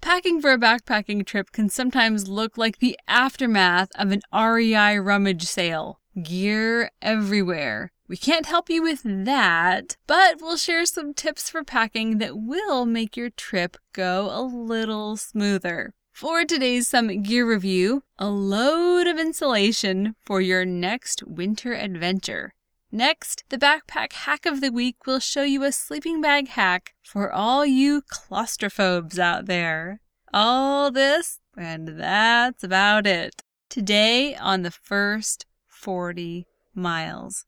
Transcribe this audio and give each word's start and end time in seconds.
packing 0.00 0.40
for 0.40 0.52
a 0.52 0.58
backpacking 0.58 1.26
trip 1.26 1.52
can 1.52 1.68
sometimes 1.68 2.28
look 2.28 2.56
like 2.56 2.78
the 2.78 2.98
aftermath 3.06 3.90
of 3.94 4.12
an 4.12 4.22
REI 4.32 4.98
rummage 4.98 5.44
sale. 5.44 6.00
Gear 6.22 6.90
everywhere. 7.00 7.92
We 8.08 8.16
can't 8.16 8.46
help 8.46 8.70
you 8.70 8.82
with 8.82 9.02
that, 9.04 9.96
but 10.06 10.40
we'll 10.40 10.56
share 10.56 10.86
some 10.86 11.12
tips 11.12 11.50
for 11.50 11.62
packing 11.62 12.18
that 12.18 12.38
will 12.38 12.86
make 12.86 13.16
your 13.16 13.30
trip 13.30 13.76
go 13.92 14.30
a 14.32 14.42
little 14.42 15.16
smoother. 15.16 15.92
For 16.10 16.44
today's 16.44 16.88
Summit 16.88 17.22
Gear 17.22 17.48
Review, 17.48 18.02
a 18.18 18.28
load 18.28 19.06
of 19.06 19.18
insulation 19.18 20.16
for 20.24 20.40
your 20.40 20.64
next 20.64 21.22
winter 21.22 21.74
adventure. 21.74 22.54
Next, 22.90 23.44
the 23.50 23.58
backpack 23.58 24.14
hack 24.14 24.46
of 24.46 24.62
the 24.62 24.72
week 24.72 25.06
will 25.06 25.20
show 25.20 25.42
you 25.42 25.62
a 25.62 25.72
sleeping 25.72 26.22
bag 26.22 26.48
hack 26.48 26.94
for 27.02 27.30
all 27.30 27.66
you 27.66 28.02
claustrophobes 28.08 29.18
out 29.18 29.44
there. 29.44 30.00
All 30.32 30.90
this, 30.90 31.38
and 31.54 32.00
that's 32.00 32.64
about 32.64 33.06
it. 33.06 33.42
Today 33.68 34.34
on 34.36 34.62
the 34.62 34.70
first 34.70 35.44
40 35.66 36.46
miles. 36.74 37.44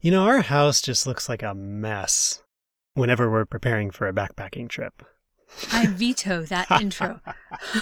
You 0.00 0.10
know, 0.10 0.24
our 0.24 0.42
house 0.42 0.82
just 0.82 1.06
looks 1.06 1.26
like 1.30 1.42
a 1.42 1.54
mess 1.54 2.42
whenever 2.92 3.30
we're 3.30 3.46
preparing 3.46 3.90
for 3.90 4.06
a 4.06 4.12
backpacking 4.12 4.68
trip. 4.68 5.02
I 5.72 5.86
veto 5.86 6.42
that 6.42 6.70
intro. 6.80 7.20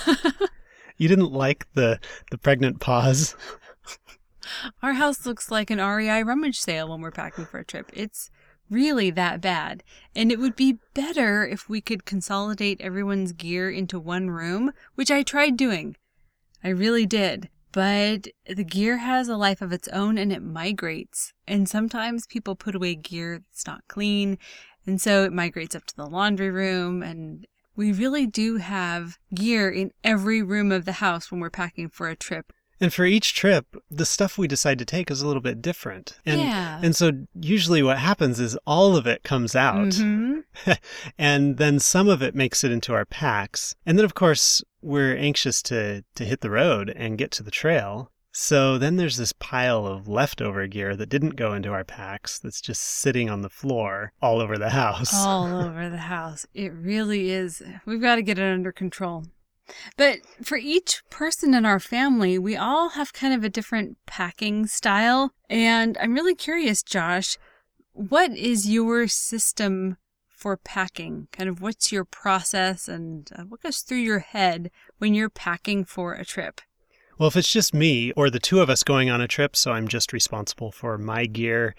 you 0.96 1.08
didn't 1.08 1.32
like 1.32 1.66
the 1.74 1.98
the 2.30 2.38
pregnant 2.38 2.78
pause? 2.78 3.34
Our 4.82 4.94
house 4.94 5.24
looks 5.26 5.50
like 5.50 5.70
an 5.70 5.78
REI 5.78 6.22
rummage 6.22 6.60
sale 6.60 6.88
when 6.88 7.00
we're 7.00 7.10
packing 7.10 7.46
for 7.46 7.58
a 7.58 7.64
trip. 7.64 7.90
It's 7.92 8.30
really 8.70 9.10
that 9.10 9.40
bad. 9.40 9.82
And 10.16 10.32
it 10.32 10.38
would 10.38 10.56
be 10.56 10.78
better 10.94 11.46
if 11.46 11.68
we 11.68 11.80
could 11.80 12.04
consolidate 12.04 12.80
everyone's 12.80 13.32
gear 13.32 13.70
into 13.70 13.98
one 14.00 14.30
room, 14.30 14.72
which 14.94 15.10
I 15.10 15.22
tried 15.22 15.56
doing. 15.56 15.96
I 16.64 16.68
really 16.68 17.06
did. 17.06 17.48
But 17.72 18.28
the 18.46 18.64
gear 18.64 18.98
has 18.98 19.28
a 19.28 19.36
life 19.36 19.62
of 19.62 19.72
its 19.72 19.88
own 19.88 20.18
and 20.18 20.32
it 20.32 20.42
migrates. 20.42 21.32
And 21.46 21.68
sometimes 21.68 22.26
people 22.26 22.54
put 22.54 22.74
away 22.74 22.94
gear 22.94 23.38
that's 23.38 23.66
not 23.66 23.88
clean. 23.88 24.38
And 24.86 25.00
so 25.00 25.24
it 25.24 25.32
migrates 25.32 25.74
up 25.74 25.86
to 25.86 25.96
the 25.96 26.06
laundry 26.06 26.50
room. 26.50 27.02
And 27.02 27.46
we 27.74 27.92
really 27.92 28.26
do 28.26 28.58
have 28.58 29.18
gear 29.34 29.70
in 29.70 29.92
every 30.04 30.42
room 30.42 30.70
of 30.70 30.84
the 30.84 30.92
house 30.92 31.30
when 31.30 31.40
we're 31.40 31.50
packing 31.50 31.88
for 31.88 32.08
a 32.08 32.16
trip. 32.16 32.52
And 32.82 32.92
for 32.92 33.04
each 33.04 33.34
trip, 33.34 33.76
the 33.90 34.04
stuff 34.04 34.36
we 34.36 34.48
decide 34.48 34.80
to 34.80 34.84
take 34.84 35.08
is 35.08 35.22
a 35.22 35.26
little 35.26 35.40
bit 35.40 35.62
different. 35.62 36.18
And, 36.26 36.40
yeah. 36.40 36.80
And 36.82 36.96
so 36.96 37.12
usually 37.32 37.80
what 37.80 37.98
happens 37.98 38.40
is 38.40 38.58
all 38.66 38.96
of 38.96 39.06
it 39.06 39.22
comes 39.22 39.54
out. 39.54 39.90
Mm-hmm. 39.90 40.72
and 41.18 41.58
then 41.58 41.78
some 41.78 42.08
of 42.08 42.22
it 42.22 42.34
makes 42.34 42.64
it 42.64 42.72
into 42.72 42.92
our 42.92 43.04
packs. 43.04 43.76
And 43.86 43.96
then 43.96 44.04
of 44.04 44.14
course, 44.14 44.64
we're 44.82 45.16
anxious 45.16 45.62
to 45.62 46.04
to 46.16 46.24
hit 46.24 46.40
the 46.40 46.50
road 46.50 46.90
and 46.90 47.16
get 47.16 47.30
to 47.32 47.44
the 47.44 47.52
trail. 47.52 48.10
So 48.32 48.78
then 48.78 48.96
there's 48.96 49.18
this 49.18 49.32
pile 49.32 49.86
of 49.86 50.08
leftover 50.08 50.66
gear 50.66 50.96
that 50.96 51.10
didn't 51.10 51.36
go 51.36 51.52
into 51.52 51.70
our 51.70 51.84
packs 51.84 52.38
that's 52.38 52.62
just 52.62 52.82
sitting 52.82 53.30
on 53.30 53.42
the 53.42 53.50
floor 53.50 54.12
all 54.20 54.40
over 54.40 54.58
the 54.58 54.70
house. 54.70 55.14
All 55.14 55.46
over 55.66 55.88
the 55.88 55.98
house. 55.98 56.46
It 56.52 56.72
really 56.72 57.30
is. 57.30 57.62
We've 57.86 58.00
got 58.00 58.16
to 58.16 58.22
get 58.22 58.38
it 58.38 58.50
under 58.50 58.72
control. 58.72 59.26
But 59.96 60.18
for 60.42 60.56
each 60.56 61.02
person 61.10 61.54
in 61.54 61.64
our 61.64 61.80
family, 61.80 62.38
we 62.38 62.56
all 62.56 62.90
have 62.90 63.12
kind 63.12 63.34
of 63.34 63.44
a 63.44 63.48
different 63.48 63.96
packing 64.06 64.66
style. 64.66 65.32
And 65.48 65.96
I'm 65.98 66.14
really 66.14 66.34
curious, 66.34 66.82
Josh, 66.82 67.38
what 67.92 68.32
is 68.32 68.68
your 68.68 69.06
system 69.08 69.96
for 70.28 70.56
packing? 70.56 71.28
Kind 71.32 71.48
of 71.48 71.60
what's 71.60 71.92
your 71.92 72.04
process 72.04 72.88
and 72.88 73.30
uh, 73.36 73.42
what 73.42 73.62
goes 73.62 73.78
through 73.78 73.98
your 73.98 74.20
head 74.20 74.70
when 74.98 75.14
you're 75.14 75.30
packing 75.30 75.84
for 75.84 76.14
a 76.14 76.24
trip? 76.24 76.60
Well, 77.18 77.28
if 77.28 77.36
it's 77.36 77.52
just 77.52 77.74
me 77.74 78.10
or 78.12 78.30
the 78.30 78.40
two 78.40 78.60
of 78.60 78.68
us 78.68 78.82
going 78.82 79.08
on 79.10 79.20
a 79.20 79.28
trip, 79.28 79.54
so 79.54 79.70
I'm 79.70 79.86
just 79.86 80.12
responsible 80.12 80.72
for 80.72 80.98
my 80.98 81.26
gear 81.26 81.74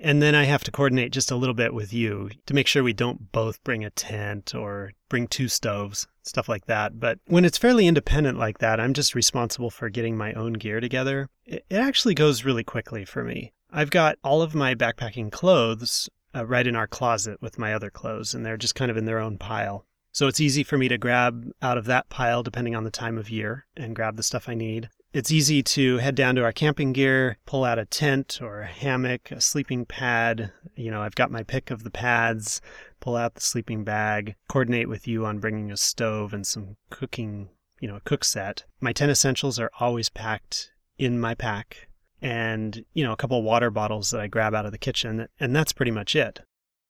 and 0.00 0.22
then 0.22 0.34
I 0.34 0.44
have 0.44 0.64
to 0.64 0.70
coordinate 0.70 1.12
just 1.12 1.30
a 1.30 1.36
little 1.36 1.54
bit 1.54 1.74
with 1.74 1.92
you 1.92 2.30
to 2.46 2.54
make 2.54 2.66
sure 2.66 2.82
we 2.82 2.92
don't 2.92 3.32
both 3.32 3.62
bring 3.64 3.84
a 3.84 3.90
tent 3.90 4.54
or 4.54 4.92
bring 5.08 5.26
two 5.26 5.48
stoves, 5.48 6.06
stuff 6.22 6.48
like 6.48 6.66
that. 6.66 7.00
But 7.00 7.18
when 7.26 7.44
it's 7.44 7.58
fairly 7.58 7.86
independent 7.86 8.38
like 8.38 8.58
that, 8.58 8.80
I'm 8.80 8.94
just 8.94 9.14
responsible 9.14 9.70
for 9.70 9.88
getting 9.88 10.16
my 10.16 10.32
own 10.34 10.54
gear 10.54 10.80
together. 10.80 11.28
It, 11.44 11.64
actually 11.70 12.14
goes 12.14 12.44
really 12.44 12.64
quickly 12.64 13.04
for 13.04 13.24
me. 13.24 13.52
I've 13.70 13.90
got 13.90 14.18
all 14.22 14.42
of 14.42 14.54
my 14.54 14.74
backpacking 14.74 15.32
clothes 15.32 16.08
uh, 16.34 16.46
right 16.46 16.66
in 16.66 16.76
our 16.76 16.86
closet 16.86 17.40
with 17.40 17.58
my 17.58 17.74
other 17.74 17.90
clothes, 17.90 18.34
and 18.34 18.44
they're 18.44 18.56
just 18.56 18.74
kind 18.74 18.90
of 18.90 18.96
in 18.96 19.04
their 19.04 19.18
own 19.18 19.38
pile. 19.38 19.86
So 20.18 20.26
it's 20.26 20.40
easy 20.40 20.64
for 20.64 20.76
me 20.76 20.88
to 20.88 20.98
grab 20.98 21.48
out 21.62 21.78
of 21.78 21.84
that 21.84 22.08
pile 22.08 22.42
depending 22.42 22.74
on 22.74 22.82
the 22.82 22.90
time 22.90 23.18
of 23.18 23.30
year 23.30 23.66
and 23.76 23.94
grab 23.94 24.16
the 24.16 24.24
stuff 24.24 24.48
I 24.48 24.54
need. 24.54 24.88
It's 25.12 25.30
easy 25.30 25.62
to 25.62 25.98
head 25.98 26.16
down 26.16 26.34
to 26.34 26.42
our 26.42 26.50
camping 26.50 26.92
gear, 26.92 27.38
pull 27.46 27.62
out 27.62 27.78
a 27.78 27.84
tent 27.84 28.40
or 28.42 28.62
a 28.62 28.66
hammock, 28.66 29.30
a 29.30 29.40
sleeping 29.40 29.86
pad. 29.86 30.50
You 30.74 30.90
know, 30.90 31.02
I've 31.02 31.14
got 31.14 31.30
my 31.30 31.44
pick 31.44 31.70
of 31.70 31.84
the 31.84 31.90
pads, 31.92 32.60
pull 32.98 33.14
out 33.14 33.36
the 33.36 33.40
sleeping 33.40 33.84
bag, 33.84 34.34
coordinate 34.48 34.88
with 34.88 35.06
you 35.06 35.24
on 35.24 35.38
bringing 35.38 35.70
a 35.70 35.76
stove 35.76 36.34
and 36.34 36.44
some 36.44 36.78
cooking, 36.90 37.50
you 37.78 37.86
know, 37.86 37.94
a 37.94 38.00
cook 38.00 38.24
set. 38.24 38.64
My 38.80 38.92
tent 38.92 39.12
essentials 39.12 39.60
are 39.60 39.70
always 39.78 40.08
packed 40.08 40.72
in 40.98 41.20
my 41.20 41.36
pack 41.36 41.86
and, 42.20 42.84
you 42.92 43.04
know, 43.04 43.12
a 43.12 43.16
couple 43.16 43.40
water 43.44 43.70
bottles 43.70 44.10
that 44.10 44.20
I 44.20 44.26
grab 44.26 44.52
out 44.52 44.66
of 44.66 44.72
the 44.72 44.78
kitchen. 44.78 45.28
And 45.38 45.54
that's 45.54 45.72
pretty 45.72 45.92
much 45.92 46.16
it. 46.16 46.40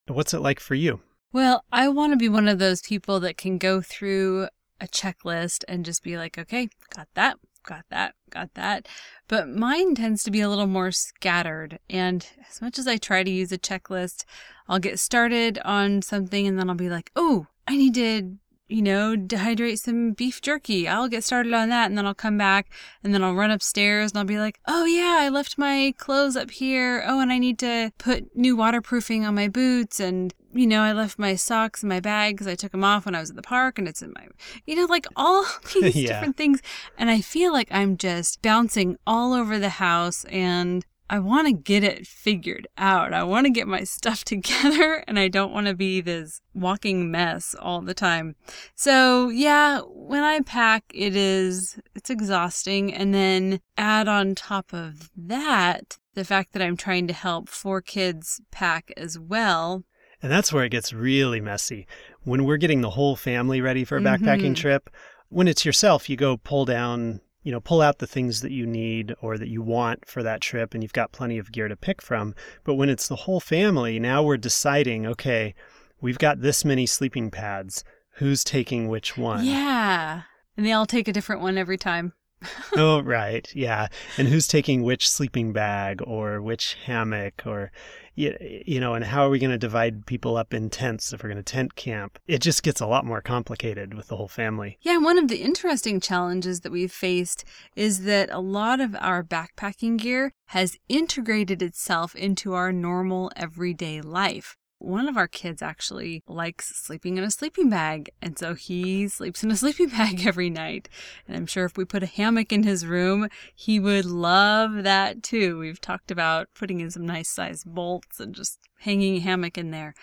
What's 0.07 0.33
it 0.33 0.41
like 0.41 0.61
for 0.61 0.75
you? 0.75 1.03
Well, 1.33 1.65
I 1.71 1.89
want 1.89 2.13
to 2.13 2.17
be 2.17 2.29
one 2.29 2.49
of 2.49 2.59
those 2.59 2.81
people 2.81 3.21
that 3.21 3.37
can 3.37 3.59
go 3.59 3.81
through 3.81 4.49
a 4.81 4.87
checklist 4.87 5.65
and 5.69 5.85
just 5.85 6.03
be 6.03 6.17
like, 6.17 6.39
okay, 6.39 6.69
got 6.95 7.09
that, 7.15 7.39
got 7.65 7.85
that, 7.91 8.15
got 8.31 8.55
that. 8.55 8.89
But 9.27 9.49
mine 9.49 9.95
tends 9.95 10.23
to 10.25 10.31
be 10.31 10.41
a 10.41 10.49
little 10.49 10.67
more 10.67 10.91
scattered. 10.91 11.79
And 11.91 12.27
as 12.49 12.63
much 12.63 12.79
as 12.79 12.87
I 12.87 12.97
try 12.97 13.23
to 13.23 13.31
use 13.31 13.53
a 13.53 13.59
checklist, 13.59 14.25
I'll 14.69 14.79
get 14.79 14.99
started 14.99 15.59
on 15.65 16.01
something 16.03 16.47
and 16.47 16.59
then 16.59 16.71
I'll 16.71 16.77
be 16.77 16.91
like, 16.91 17.11
oh, 17.15 17.47
I 17.67 17.77
need 17.77 17.95
to 17.95 18.39
you 18.69 18.83
know, 18.83 19.17
dehydrate 19.17 19.79
some 19.79 20.13
beef 20.13 20.43
jerky. 20.43 20.87
I'll 20.87 21.09
get 21.09 21.25
started 21.25 21.55
on 21.55 21.71
that 21.71 21.87
and 21.87 21.97
then 21.97 22.07
I'll 22.07 22.15
come 22.15 22.37
back 22.37 22.71
and 23.03 23.15
then 23.15 23.25
I'll 23.25 23.35
run 23.35 23.51
upstairs 23.51 24.13
and 24.13 24.19
I'll 24.19 24.25
be 24.27 24.39
like, 24.39 24.61
oh 24.67 24.85
yeah, 24.85 25.17
I 25.21 25.31
left 25.31 25.57
my 25.57 25.95
clothes 25.97 26.37
up 26.37 26.51
here. 26.51 27.03
Oh, 27.07 27.21
and 27.21 27.33
I 27.33 27.39
need 27.39 27.59
to 27.61 27.93
put 27.97 28.37
new 28.37 28.57
waterproofing 28.57 29.25
on 29.25 29.35
my 29.35 29.49
boots. 29.49 30.01
And, 30.01 30.35
you 30.53 30.67
know, 30.67 30.81
I 30.81 30.93
left 30.93 31.19
my 31.19 31.35
socks 31.35 31.83
in 31.83 31.89
my 31.89 32.01
bag 32.01 32.35
because 32.35 32.47
I 32.47 32.55
took 32.55 32.73
them 32.73 32.85
off 32.85 33.05
when 33.05 33.15
I 33.15 33.21
was 33.21 33.31
at 33.31 33.37
the 33.37 33.43
park 33.43 33.79
and 33.79 33.87
it's 33.87 34.03
in 34.03 34.13
my, 34.15 34.29
you 34.67 34.77
know, 34.77 34.87
like 34.87 35.07
all 35.17 35.45
these 35.75 35.97
yeah. 35.97 36.09
different 36.09 36.37
things. 36.37 36.63
And 36.97 37.11
I 37.11 37.21
feel 37.21 37.53
like 37.53 37.69
I'm 37.71 37.97
just 37.97 38.43
bouncing 38.43 38.97
all 39.07 39.33
over 39.33 39.59
the 39.59 39.69
house 39.69 40.25
and 40.25 40.85
I 41.11 41.19
want 41.21 41.47
to 41.47 41.55
get 41.55 41.85
it 41.85 42.07
figured 42.07 42.67
out. 42.77 43.15
I 43.15 43.23
want 43.23 43.47
to 43.47 43.51
get 43.51 43.67
my 43.67 43.85
stuff 43.85 44.25
together 44.25 45.05
and 45.07 45.19
I 45.19 45.29
don't 45.29 45.53
want 45.53 45.67
to 45.67 45.75
be 45.75 46.01
this 46.01 46.41
walking 46.55 47.11
mess 47.11 47.55
all 47.59 47.81
the 47.81 47.95
time. 47.95 48.37
So, 48.75 49.29
yeah, 49.29 49.81
when 49.81 50.23
I 50.23 50.41
pack, 50.41 50.85
it 50.95 51.17
is 51.17 51.79
it's 51.95 52.11
exhausting 52.11 52.93
and 52.93 53.15
then 53.15 53.61
add 53.77 54.09
on 54.09 54.35
top 54.35 54.73
of 54.73 55.11
that 55.17 55.99
the 56.15 56.25
fact 56.25 56.53
that 56.53 56.63
I'm 56.63 56.77
trying 56.77 57.07
to 57.07 57.13
help 57.13 57.49
four 57.49 57.81
kids 57.81 58.41
pack 58.51 58.93
as 58.97 59.19
well. 59.19 59.85
And 60.23 60.33
that's 60.33 60.53
where 60.53 60.65
it 60.65 60.71
gets 60.71 60.93
really 60.93 61.41
messy. 61.41 61.87
When 62.23 62.45
we're 62.45 62.57
getting 62.57 62.81
the 62.81 62.91
whole 62.91 63.17
family 63.17 63.61
ready 63.61 63.85
for 63.85 63.97
a 63.97 64.01
backpacking 64.01 64.41
mm-hmm. 64.41 64.55
trip, 64.55 64.91
when 65.29 65.47
it's 65.47 65.65
yourself, 65.65 66.11
you 66.11 66.17
go 66.17 66.37
pull 66.37 66.65
down 66.65 67.21
you 67.49 67.53
know, 67.53 67.61
pull 67.61 67.81
out 67.81 67.99
the 67.99 68.07
things 68.07 68.43
that 68.43 68.53
you 68.53 68.67
need 68.67 69.15
or 69.23 69.39
that 69.39 69.49
you 69.49 69.63
want 69.63 70.07
for 70.07 70.23
that 70.23 70.43
trip 70.43 70.75
and 70.75 70.83
you've 70.83 70.93
got 70.93 71.13
plenty 71.13 71.39
of 71.39 71.51
gear 71.51 71.67
to 71.67 71.77
pick 71.77 72.03
from. 72.03 72.35
But 72.63 72.75
when 72.75 72.91
it's 72.91 73.09
the 73.09 73.17
whole 73.17 73.41
family, 73.41 73.99
now 73.99 74.23
we're 74.23 74.37
deciding, 74.37 75.07
okay, 75.07 75.55
we've 76.01 76.19
got 76.19 76.43
this 76.43 76.63
many 76.63 76.85
sleeping 76.85 77.31
pads. 77.31 77.85
Who's 78.17 78.45
taking 78.45 78.89
which 78.89 79.17
one? 79.17 79.47
Yeah. 79.47 80.23
And 80.59 80.67
they 80.67 80.73
all 80.73 80.85
take 80.85 81.09
a 81.09 81.13
different 81.13 81.41
one 81.41 81.57
every 81.57 81.79
time. 81.79 82.13
oh, 82.77 83.01
right. 83.01 83.51
Yeah. 83.55 83.89
And 84.19 84.29
who's 84.29 84.47
taking 84.47 84.83
which 84.83 85.09
sleeping 85.09 85.55
bag 85.55 86.03
or 86.05 86.43
which 86.43 86.77
hammock 86.85 87.45
or 87.47 87.73
you, 88.19 88.81
know, 88.81 88.95
and 88.95 89.05
how 89.05 89.25
are 89.25 89.31
we 89.31 89.39
going 89.39 89.51
to 89.51 89.59
divide 89.59 90.07
people 90.07 90.37
up 90.37 90.53
in 90.53 90.71
tents 90.71 91.13
if 91.13 91.23
we're 91.23 91.29
going 91.29 91.43
to 91.43 91.43
tent 91.43 91.77
camp? 91.77 92.19
It 92.27 92.41
just 92.41 92.63
gets 92.63 92.81
a 92.81 92.87
lot 92.87 93.05
more 93.05 93.21
complicated 93.21 93.95
with 93.95 94.09
the 94.09 94.17
whole 94.17 94.29
family. 94.29 94.79
Yeah, 94.83 94.99
one 94.99 95.19
of 95.19 95.29
the 95.29 95.43
interesting 95.43 96.01
challenges 96.01 96.61
that 96.61 96.73
we've 96.73 96.93
faced 96.93 97.45
is 97.77 98.03
that 98.05 98.31
a 98.31 98.41
lot 98.41 98.81
of 98.81 98.97
our 98.99 99.23
backpacking 99.23 99.99
gear 99.99 100.33
has 100.47 100.77
integrated 100.89 101.63
itself 101.63 102.15
into 102.17 102.55
our 102.55 102.73
normal 102.73 103.31
everyday 103.37 104.01
life. 104.01 104.57
One 104.81 105.09
of 105.09 105.17
our 105.17 105.27
kids 105.27 105.61
actually 105.61 106.23
likes 106.29 106.69
sleeping 106.77 107.19
in 107.19 107.25
a 107.25 107.31
sleeping 107.31 107.69
bag, 107.69 108.11
and 108.23 108.39
so 108.39 108.55
he 108.55 109.09
sleeps 109.09 109.43
in 109.43 109.51
a 109.51 109.57
sleeping 109.63 109.89
bag 109.89 110.25
every 110.25 110.51
night. 110.51 110.89
And 111.27 111.37
I'm 111.37 111.47
sure 111.47 111.65
if 111.65 111.77
we 111.77 111.85
put 111.85 112.05
a 112.05 112.07
hammock 112.07 112.53
in 112.53 112.63
his 112.63 112.87
room, 112.87 113.29
he 113.55 113.81
would 113.81 114.05
love 114.05 114.85
that 114.85 115.23
too. 115.23 115.59
We've 115.59 115.81
talked 115.81 116.11
about 116.11 116.49
putting 116.55 116.81
in 116.81 116.91
some 116.91 117.07
nice 117.07 117.29
sized 117.29 117.67
bolts 117.67 118.21
and 118.21 118.35
just 118.35 118.61
hanging 118.81 119.17
a 119.17 119.21
hammock 119.21 119.59
in 119.59 119.73
there. 119.73 119.95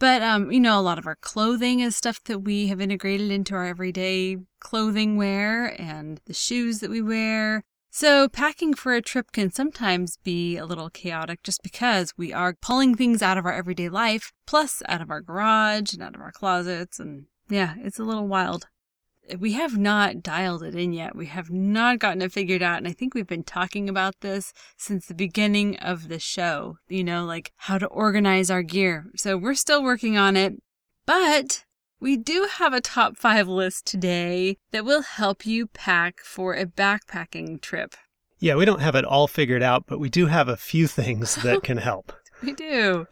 But, 0.00 0.22
um, 0.22 0.50
you 0.50 0.60
know, 0.60 0.78
a 0.78 0.82
lot 0.82 0.98
of 0.98 1.06
our 1.06 1.16
clothing 1.16 1.80
is 1.80 1.96
stuff 1.96 2.22
that 2.24 2.40
we 2.40 2.66
have 2.66 2.80
integrated 2.80 3.30
into 3.30 3.54
our 3.54 3.64
everyday 3.64 4.38
clothing 4.58 5.16
wear 5.16 5.80
and 5.80 6.20
the 6.26 6.34
shoes 6.34 6.80
that 6.80 6.90
we 6.90 7.00
wear. 7.00 7.62
So, 7.96 8.28
packing 8.28 8.74
for 8.74 8.92
a 8.92 9.00
trip 9.00 9.30
can 9.30 9.52
sometimes 9.52 10.18
be 10.24 10.56
a 10.56 10.66
little 10.66 10.90
chaotic 10.90 11.44
just 11.44 11.62
because 11.62 12.12
we 12.16 12.32
are 12.32 12.56
pulling 12.60 12.96
things 12.96 13.22
out 13.22 13.38
of 13.38 13.46
our 13.46 13.52
everyday 13.52 13.88
life, 13.88 14.32
plus 14.48 14.82
out 14.88 15.00
of 15.00 15.12
our 15.12 15.20
garage 15.20 15.92
and 15.92 16.02
out 16.02 16.16
of 16.16 16.20
our 16.20 16.32
closets. 16.32 16.98
And 16.98 17.26
yeah, 17.48 17.76
it's 17.78 18.00
a 18.00 18.02
little 18.02 18.26
wild. 18.26 18.66
We 19.38 19.52
have 19.52 19.78
not 19.78 20.24
dialed 20.24 20.64
it 20.64 20.74
in 20.74 20.92
yet. 20.92 21.14
We 21.14 21.26
have 21.26 21.50
not 21.50 22.00
gotten 22.00 22.20
it 22.20 22.32
figured 22.32 22.62
out. 22.62 22.78
And 22.78 22.88
I 22.88 22.92
think 22.92 23.14
we've 23.14 23.28
been 23.28 23.44
talking 23.44 23.88
about 23.88 24.14
this 24.22 24.52
since 24.76 25.06
the 25.06 25.14
beginning 25.14 25.76
of 25.76 26.08
the 26.08 26.18
show, 26.18 26.78
you 26.88 27.04
know, 27.04 27.24
like 27.24 27.52
how 27.58 27.78
to 27.78 27.86
organize 27.86 28.50
our 28.50 28.64
gear. 28.64 29.06
So, 29.14 29.36
we're 29.36 29.54
still 29.54 29.84
working 29.84 30.18
on 30.18 30.36
it. 30.36 30.54
But 31.06 31.63
we 32.04 32.18
do 32.18 32.46
have 32.58 32.74
a 32.74 32.82
top 32.82 33.16
five 33.16 33.48
list 33.48 33.86
today 33.86 34.58
that 34.72 34.84
will 34.84 35.00
help 35.00 35.46
you 35.46 35.66
pack 35.66 36.20
for 36.20 36.52
a 36.52 36.66
backpacking 36.66 37.62
trip. 37.62 37.94
Yeah, 38.38 38.56
we 38.56 38.66
don't 38.66 38.82
have 38.82 38.94
it 38.94 39.06
all 39.06 39.26
figured 39.26 39.62
out, 39.62 39.84
but 39.86 39.98
we 39.98 40.10
do 40.10 40.26
have 40.26 40.46
a 40.46 40.56
few 40.58 40.86
things 40.86 41.36
that 41.36 41.62
can 41.64 41.78
help. 41.78 42.12
We 42.42 42.52
do. 42.52 43.06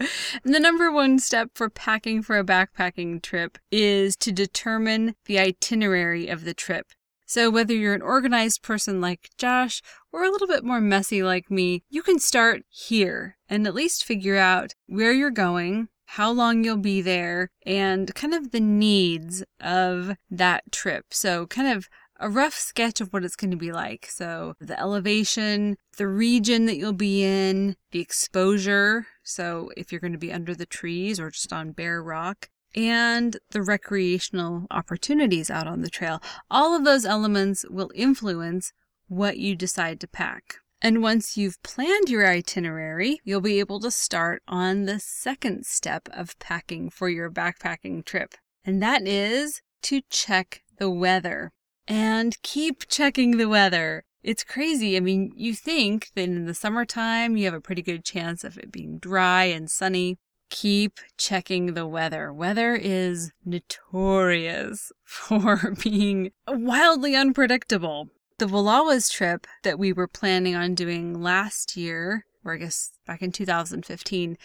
And 0.44 0.54
the 0.54 0.60
number 0.60 0.92
one 0.92 1.18
step 1.18 1.52
for 1.54 1.70
packing 1.70 2.20
for 2.20 2.38
a 2.38 2.44
backpacking 2.44 3.22
trip 3.22 3.56
is 3.70 4.14
to 4.16 4.30
determine 4.30 5.14
the 5.24 5.38
itinerary 5.38 6.28
of 6.28 6.44
the 6.44 6.52
trip. 6.52 6.88
So, 7.24 7.48
whether 7.48 7.72
you're 7.72 7.94
an 7.94 8.02
organized 8.02 8.60
person 8.60 9.00
like 9.00 9.30
Josh 9.38 9.80
or 10.12 10.22
a 10.22 10.30
little 10.30 10.46
bit 10.46 10.64
more 10.64 10.82
messy 10.82 11.22
like 11.22 11.50
me, 11.50 11.82
you 11.88 12.02
can 12.02 12.18
start 12.18 12.64
here 12.68 13.38
and 13.48 13.66
at 13.66 13.72
least 13.72 14.04
figure 14.04 14.36
out 14.36 14.74
where 14.86 15.14
you're 15.14 15.30
going, 15.30 15.88
how 16.16 16.30
long 16.30 16.62
you'll 16.62 16.76
be 16.76 17.00
there, 17.00 17.48
and 17.64 18.14
kind 18.14 18.34
of 18.34 18.50
the 18.50 18.60
needs 18.60 19.42
of 19.60 20.14
that 20.30 20.70
trip. 20.70 21.06
So, 21.10 21.46
kind 21.46 21.68
of 21.68 21.88
a 22.20 22.28
rough 22.28 22.54
sketch 22.54 23.00
of 23.00 23.12
what 23.14 23.24
it's 23.24 23.34
going 23.34 23.50
to 23.50 23.56
be 23.56 23.72
like. 23.72 24.06
So, 24.10 24.54
the 24.60 24.78
elevation, 24.78 25.78
the 25.96 26.06
region 26.06 26.66
that 26.66 26.76
you'll 26.76 26.92
be 26.92 27.24
in, 27.24 27.76
the 27.92 28.00
exposure. 28.00 29.06
So, 29.22 29.70
if 29.74 29.90
you're 29.90 30.02
going 30.02 30.12
to 30.12 30.18
be 30.18 30.32
under 30.32 30.54
the 30.54 30.66
trees 30.66 31.18
or 31.18 31.30
just 31.30 31.50
on 31.50 31.72
bare 31.72 32.02
rock, 32.02 32.50
and 32.74 33.38
the 33.50 33.62
recreational 33.62 34.66
opportunities 34.70 35.50
out 35.50 35.66
on 35.66 35.80
the 35.80 35.90
trail. 35.90 36.22
All 36.50 36.74
of 36.74 36.84
those 36.84 37.04
elements 37.04 37.64
will 37.68 37.90
influence 37.94 38.72
what 39.08 39.38
you 39.38 39.54
decide 39.54 40.00
to 40.00 40.08
pack. 40.08 40.56
And 40.84 41.00
once 41.00 41.36
you've 41.36 41.62
planned 41.62 42.08
your 42.08 42.26
itinerary, 42.26 43.20
you'll 43.22 43.40
be 43.40 43.60
able 43.60 43.78
to 43.80 43.90
start 43.92 44.42
on 44.48 44.84
the 44.84 44.98
second 44.98 45.64
step 45.64 46.08
of 46.12 46.36
packing 46.40 46.90
for 46.90 47.08
your 47.08 47.30
backpacking 47.30 48.04
trip. 48.04 48.34
And 48.64 48.82
that 48.82 49.06
is 49.06 49.62
to 49.82 50.00
check 50.10 50.62
the 50.78 50.90
weather. 50.90 51.52
And 51.86 52.36
keep 52.42 52.88
checking 52.88 53.36
the 53.36 53.48
weather. 53.48 54.02
It's 54.24 54.42
crazy. 54.42 54.96
I 54.96 55.00
mean, 55.00 55.32
you 55.36 55.54
think 55.54 56.10
that 56.16 56.24
in 56.24 56.46
the 56.46 56.54
summertime 56.54 57.36
you 57.36 57.44
have 57.44 57.54
a 57.54 57.60
pretty 57.60 57.82
good 57.82 58.04
chance 58.04 58.42
of 58.42 58.58
it 58.58 58.72
being 58.72 58.98
dry 58.98 59.44
and 59.44 59.70
sunny. 59.70 60.18
Keep 60.50 60.98
checking 61.16 61.74
the 61.74 61.86
weather. 61.86 62.32
Weather 62.32 62.74
is 62.74 63.30
notorious 63.44 64.90
for 65.04 65.76
being 65.80 66.32
wildly 66.48 67.14
unpredictable 67.14 68.08
the 68.42 68.48
Wallowas 68.48 69.08
trip 69.08 69.46
that 69.62 69.78
we 69.78 69.92
were 69.92 70.08
planning 70.08 70.56
on 70.56 70.74
doing 70.74 71.22
last 71.22 71.76
year, 71.76 72.26
or 72.44 72.54
I 72.54 72.56
guess 72.56 72.90
back 73.06 73.22
in 73.22 73.30
2015, 73.30 74.36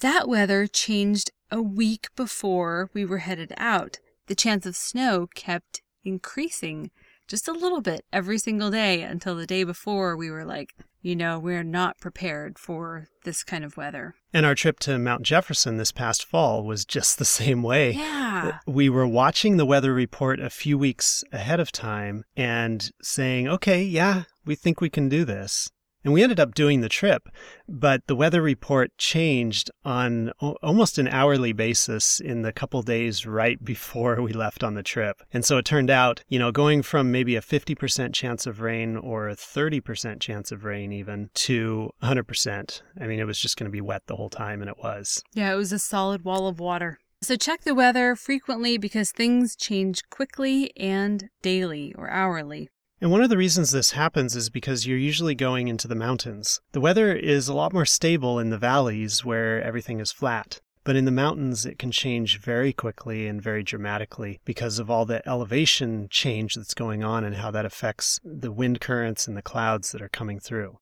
that 0.00 0.28
weather 0.28 0.66
changed 0.66 1.30
a 1.50 1.62
week 1.62 2.08
before 2.16 2.90
we 2.92 3.06
were 3.06 3.18
headed 3.18 3.54
out. 3.56 3.98
The 4.26 4.34
chance 4.34 4.66
of 4.66 4.76
snow 4.76 5.26
kept 5.34 5.80
increasing 6.04 6.90
just 7.26 7.48
a 7.48 7.52
little 7.52 7.80
bit 7.80 8.04
every 8.12 8.36
single 8.36 8.70
day 8.70 9.00
until 9.00 9.36
the 9.36 9.46
day 9.46 9.64
before 9.64 10.14
we 10.14 10.30
were 10.30 10.44
like, 10.44 10.74
you 11.00 11.14
know, 11.14 11.38
we're 11.38 11.64
not 11.64 11.98
prepared 11.98 12.58
for 12.58 13.08
this 13.24 13.44
kind 13.44 13.64
of 13.64 13.76
weather. 13.76 14.14
And 14.32 14.44
our 14.44 14.54
trip 14.54 14.78
to 14.80 14.98
Mount 14.98 15.22
Jefferson 15.22 15.76
this 15.76 15.92
past 15.92 16.24
fall 16.24 16.64
was 16.64 16.84
just 16.84 17.18
the 17.18 17.24
same 17.38 17.62
way. 17.62 17.92
Yeah. 17.92 18.58
We 18.66 18.88
were 18.88 19.06
watching 19.06 19.56
the 19.56 19.66
weather 19.66 19.94
report 19.94 20.40
a 20.40 20.50
few 20.50 20.78
weeks 20.78 21.24
ahead 21.32 21.60
of 21.60 21.72
time 21.72 22.24
and 22.36 22.90
saying, 23.02 23.48
okay, 23.48 23.82
yeah, 23.82 24.24
we 24.44 24.54
think 24.54 24.80
we 24.80 24.90
can 24.90 25.08
do 25.08 25.24
this. 25.24 25.70
And 26.04 26.12
we 26.12 26.22
ended 26.22 26.40
up 26.40 26.54
doing 26.54 26.80
the 26.80 26.88
trip, 26.88 27.28
but 27.68 28.06
the 28.06 28.14
weather 28.14 28.40
report 28.40 28.96
changed 28.98 29.70
on 29.84 30.30
almost 30.62 30.98
an 30.98 31.08
hourly 31.08 31.52
basis 31.52 32.20
in 32.20 32.42
the 32.42 32.52
couple 32.52 32.82
days 32.82 33.26
right 33.26 33.62
before 33.64 34.22
we 34.22 34.32
left 34.32 34.62
on 34.62 34.74
the 34.74 34.82
trip. 34.82 35.22
And 35.32 35.44
so 35.44 35.58
it 35.58 35.64
turned 35.64 35.90
out, 35.90 36.22
you 36.28 36.38
know, 36.38 36.52
going 36.52 36.82
from 36.82 37.10
maybe 37.10 37.36
a 37.36 37.40
50% 37.40 38.14
chance 38.14 38.46
of 38.46 38.60
rain 38.60 38.96
or 38.96 39.28
a 39.28 39.34
30% 39.36 40.20
chance 40.20 40.52
of 40.52 40.64
rain 40.64 40.92
even 40.92 41.30
to 41.34 41.90
100%. 42.02 42.82
I 43.00 43.06
mean, 43.06 43.18
it 43.18 43.26
was 43.26 43.40
just 43.40 43.56
going 43.56 43.68
to 43.68 43.72
be 43.72 43.80
wet 43.80 44.02
the 44.06 44.16
whole 44.16 44.30
time, 44.30 44.60
and 44.60 44.70
it 44.70 44.78
was. 44.78 45.22
Yeah, 45.34 45.52
it 45.52 45.56
was 45.56 45.72
a 45.72 45.78
solid 45.78 46.24
wall 46.24 46.46
of 46.46 46.60
water. 46.60 46.98
So 47.20 47.34
check 47.34 47.62
the 47.62 47.74
weather 47.74 48.14
frequently 48.14 48.78
because 48.78 49.10
things 49.10 49.56
change 49.56 50.08
quickly 50.08 50.70
and 50.76 51.28
daily 51.42 51.92
or 51.98 52.08
hourly. 52.08 52.68
And 53.00 53.12
one 53.12 53.22
of 53.22 53.30
the 53.30 53.36
reasons 53.36 53.70
this 53.70 53.92
happens 53.92 54.34
is 54.34 54.50
because 54.50 54.86
you're 54.86 54.98
usually 54.98 55.36
going 55.36 55.68
into 55.68 55.86
the 55.86 55.94
mountains. 55.94 56.60
The 56.72 56.80
weather 56.80 57.12
is 57.12 57.46
a 57.46 57.54
lot 57.54 57.72
more 57.72 57.86
stable 57.86 58.40
in 58.40 58.50
the 58.50 58.58
valleys 58.58 59.24
where 59.24 59.62
everything 59.62 60.00
is 60.00 60.10
flat. 60.10 60.60
But 60.82 60.96
in 60.96 61.04
the 61.04 61.12
mountains, 61.12 61.64
it 61.64 61.78
can 61.78 61.92
change 61.92 62.40
very 62.40 62.72
quickly 62.72 63.28
and 63.28 63.40
very 63.42 63.62
dramatically 63.62 64.40
because 64.44 64.78
of 64.78 64.90
all 64.90 65.04
the 65.04 65.26
elevation 65.28 66.08
change 66.10 66.54
that's 66.54 66.74
going 66.74 67.04
on 67.04 67.24
and 67.24 67.36
how 67.36 67.50
that 67.52 67.66
affects 67.66 68.18
the 68.24 68.50
wind 68.50 68.80
currents 68.80 69.28
and 69.28 69.36
the 69.36 69.42
clouds 69.42 69.92
that 69.92 70.02
are 70.02 70.08
coming 70.08 70.40
through. 70.40 70.78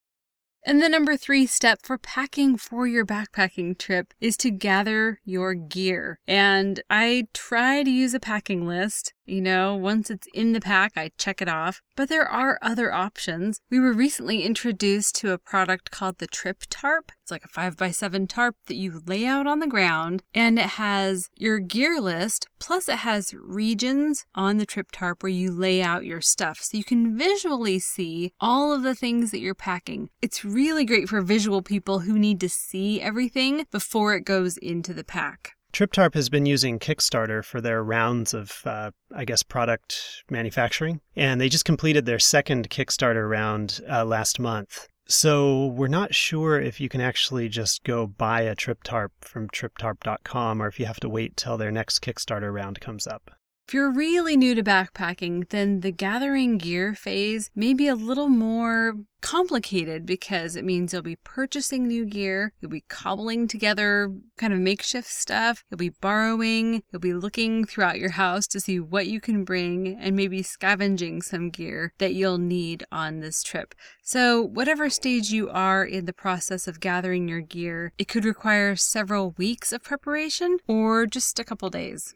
And 0.62 0.82
the 0.82 0.88
number 0.88 1.16
three 1.16 1.46
step 1.46 1.80
for 1.82 1.99
packing 1.99 2.56
for 2.56 2.87
your 2.87 3.06
backpacking 3.06 3.78
trip 3.78 4.14
is 4.20 4.37
to 4.38 4.50
gather 4.50 5.20
your 5.25 5.54
gear. 5.54 6.18
And 6.26 6.82
I 6.88 7.28
try 7.35 7.82
to 7.82 7.90
use 7.90 8.14
a 8.14 8.20
packing 8.20 8.66
list. 8.66 9.12
You 9.26 9.40
know, 9.40 9.75
once 9.75 10.09
it's 10.09 10.28
in 10.33 10.52
the 10.52 10.61
pack, 10.61 10.92
I 10.97 11.11
check 11.18 11.42
it 11.42 11.49
off. 11.49 11.83
But 11.97 12.09
there 12.09 12.28
are 12.28 12.59
other 12.62 12.92
options. 12.92 13.61
We 13.71 13.80
were 13.80 13.92
recently 13.92 14.42
introduced 14.42 15.16
to 15.16 15.33
a 15.33 15.38
product 15.38 15.90
called 15.90 16.18
the 16.18 16.28
Trip 16.28 16.62
Tarp. 16.71 17.11
It's 17.23 17.33
like 17.33 17.45
a 17.45 17.49
5x7 17.49 18.28
tarp 18.28 18.54
that 18.68 18.76
you 18.76 19.02
lay 19.04 19.26
out 19.26 19.49
on 19.49 19.59
the 19.59 19.66
ground, 19.66 20.23
and 20.33 20.61
it 20.61 20.66
has 20.66 21.28
your 21.35 21.59
gear 21.59 22.00
list, 22.00 22.47
plus 22.61 22.88
it 22.88 22.99
has 22.99 23.35
regions 23.35 24.25
on 24.37 24.59
the 24.59 24.66
Trip 24.66 24.92
Tarp 24.92 25.25
where 25.25 25.30
you 25.30 25.50
lay 25.50 25.83
out 25.83 26.04
your 26.04 26.21
stuff. 26.21 26.61
So 26.61 26.76
you 26.78 26.85
can 26.85 27.18
visually 27.18 27.80
see 27.80 28.33
all 28.40 28.73
of 28.73 28.85
the 28.85 28.95
things 28.95 29.33
that 29.33 29.40
you're 29.40 29.56
packing. 29.56 30.09
It's 30.23 30.45
really 30.45 30.85
great 30.85 31.09
for 31.09 31.21
visual 31.21 31.62
people 31.62 32.00
who 32.00 32.16
need 32.16 32.38
to 32.40 32.49
see 32.49 33.00
everything 33.00 33.66
before 33.73 34.14
it 34.14 34.25
goes 34.25 34.56
into 34.56 34.95
the 34.95 35.04
pack. 35.04 35.56
TripTarp 35.76 36.14
has 36.14 36.30
been 36.30 36.47
using 36.47 36.78
Kickstarter 36.78 37.45
for 37.45 37.61
their 37.61 37.85
rounds 37.85 38.33
of, 38.33 38.62
uh, 38.64 38.92
I 39.14 39.26
guess, 39.26 39.42
product 39.42 40.25
manufacturing. 40.30 41.02
And 41.14 41.38
they 41.38 41.50
just 41.50 41.66
completed 41.66 42.06
their 42.06 42.18
second 42.18 42.71
Kickstarter 42.71 43.28
round 43.28 43.83
uh, 43.87 44.06
last 44.06 44.40
month. 44.40 44.88
So 45.06 45.66
we're 45.66 45.88
not 45.88 46.14
sure 46.14 46.59
if 46.59 46.80
you 46.80 46.88
can 46.88 47.02
actually 47.02 47.50
just 47.50 47.85
go 47.85 48.06
buy 48.06 48.40
a 48.40 48.56
TripTarp 48.56 49.11
from 49.21 49.49
triptarp.com 49.49 50.62
or 50.62 50.66
if 50.66 50.80
you 50.80 50.87
have 50.87 51.00
to 51.00 51.11
wait 51.11 51.37
till 51.37 51.59
their 51.59 51.71
next 51.71 51.99
Kickstarter 51.99 52.50
round 52.50 52.80
comes 52.80 53.06
up. 53.06 53.30
If 53.68 53.75
you're 53.75 53.90
really 53.90 54.37
new 54.37 54.54
to 54.54 54.62
backpacking, 54.62 55.49
then 55.49 55.80
the 55.80 55.90
gathering 55.90 56.56
gear 56.56 56.94
phase 56.94 57.50
may 57.56 57.75
be 57.75 57.88
a 57.88 57.96
little 57.96 58.28
more 58.28 58.94
complicated 59.20 60.06
because 60.06 60.54
it 60.54 60.64
means 60.64 60.92
you'll 60.92 61.02
be 61.02 61.16
purchasing 61.16 61.88
new 61.88 62.04
gear, 62.04 62.52
you'll 62.61 62.70
be 62.70 62.85
cobbling 62.88 63.49
together 63.49 64.14
kind 64.37 64.52
of 64.52 64.61
makeshift 64.61 65.08
stuff, 65.08 65.64
you'll 65.68 65.78
be 65.78 65.88
borrowing, 65.88 66.85
you'll 66.92 67.00
be 67.00 67.12
looking 67.12 67.64
throughout 67.64 67.99
your 67.99 68.11
house 68.11 68.46
to 68.46 68.61
see 68.61 68.78
what 68.78 69.08
you 69.08 69.20
can 69.20 69.42
bring, 69.42 69.96
and 69.99 70.14
maybe 70.14 70.44
scavenging 70.44 71.20
some 71.20 71.50
gear 71.50 71.92
that 71.99 72.14
you'll 72.14 72.38
need 72.38 72.85
on 72.92 73.18
this 73.18 73.42
trip. 73.42 73.75
So, 74.00 74.40
whatever 74.40 74.88
stage 74.88 75.30
you 75.30 75.50
are 75.50 75.85
in 75.85 76.04
the 76.04 76.12
process 76.12 76.68
of 76.68 76.78
gathering 76.78 77.26
your 77.26 77.40
gear, 77.40 77.92
it 77.99 78.06
could 78.06 78.25
require 78.25 78.76
several 78.76 79.35
weeks 79.37 79.73
of 79.73 79.82
preparation 79.82 80.58
or 80.68 81.04
just 81.04 81.40
a 81.40 81.44
couple 81.44 81.68
days. 81.68 82.14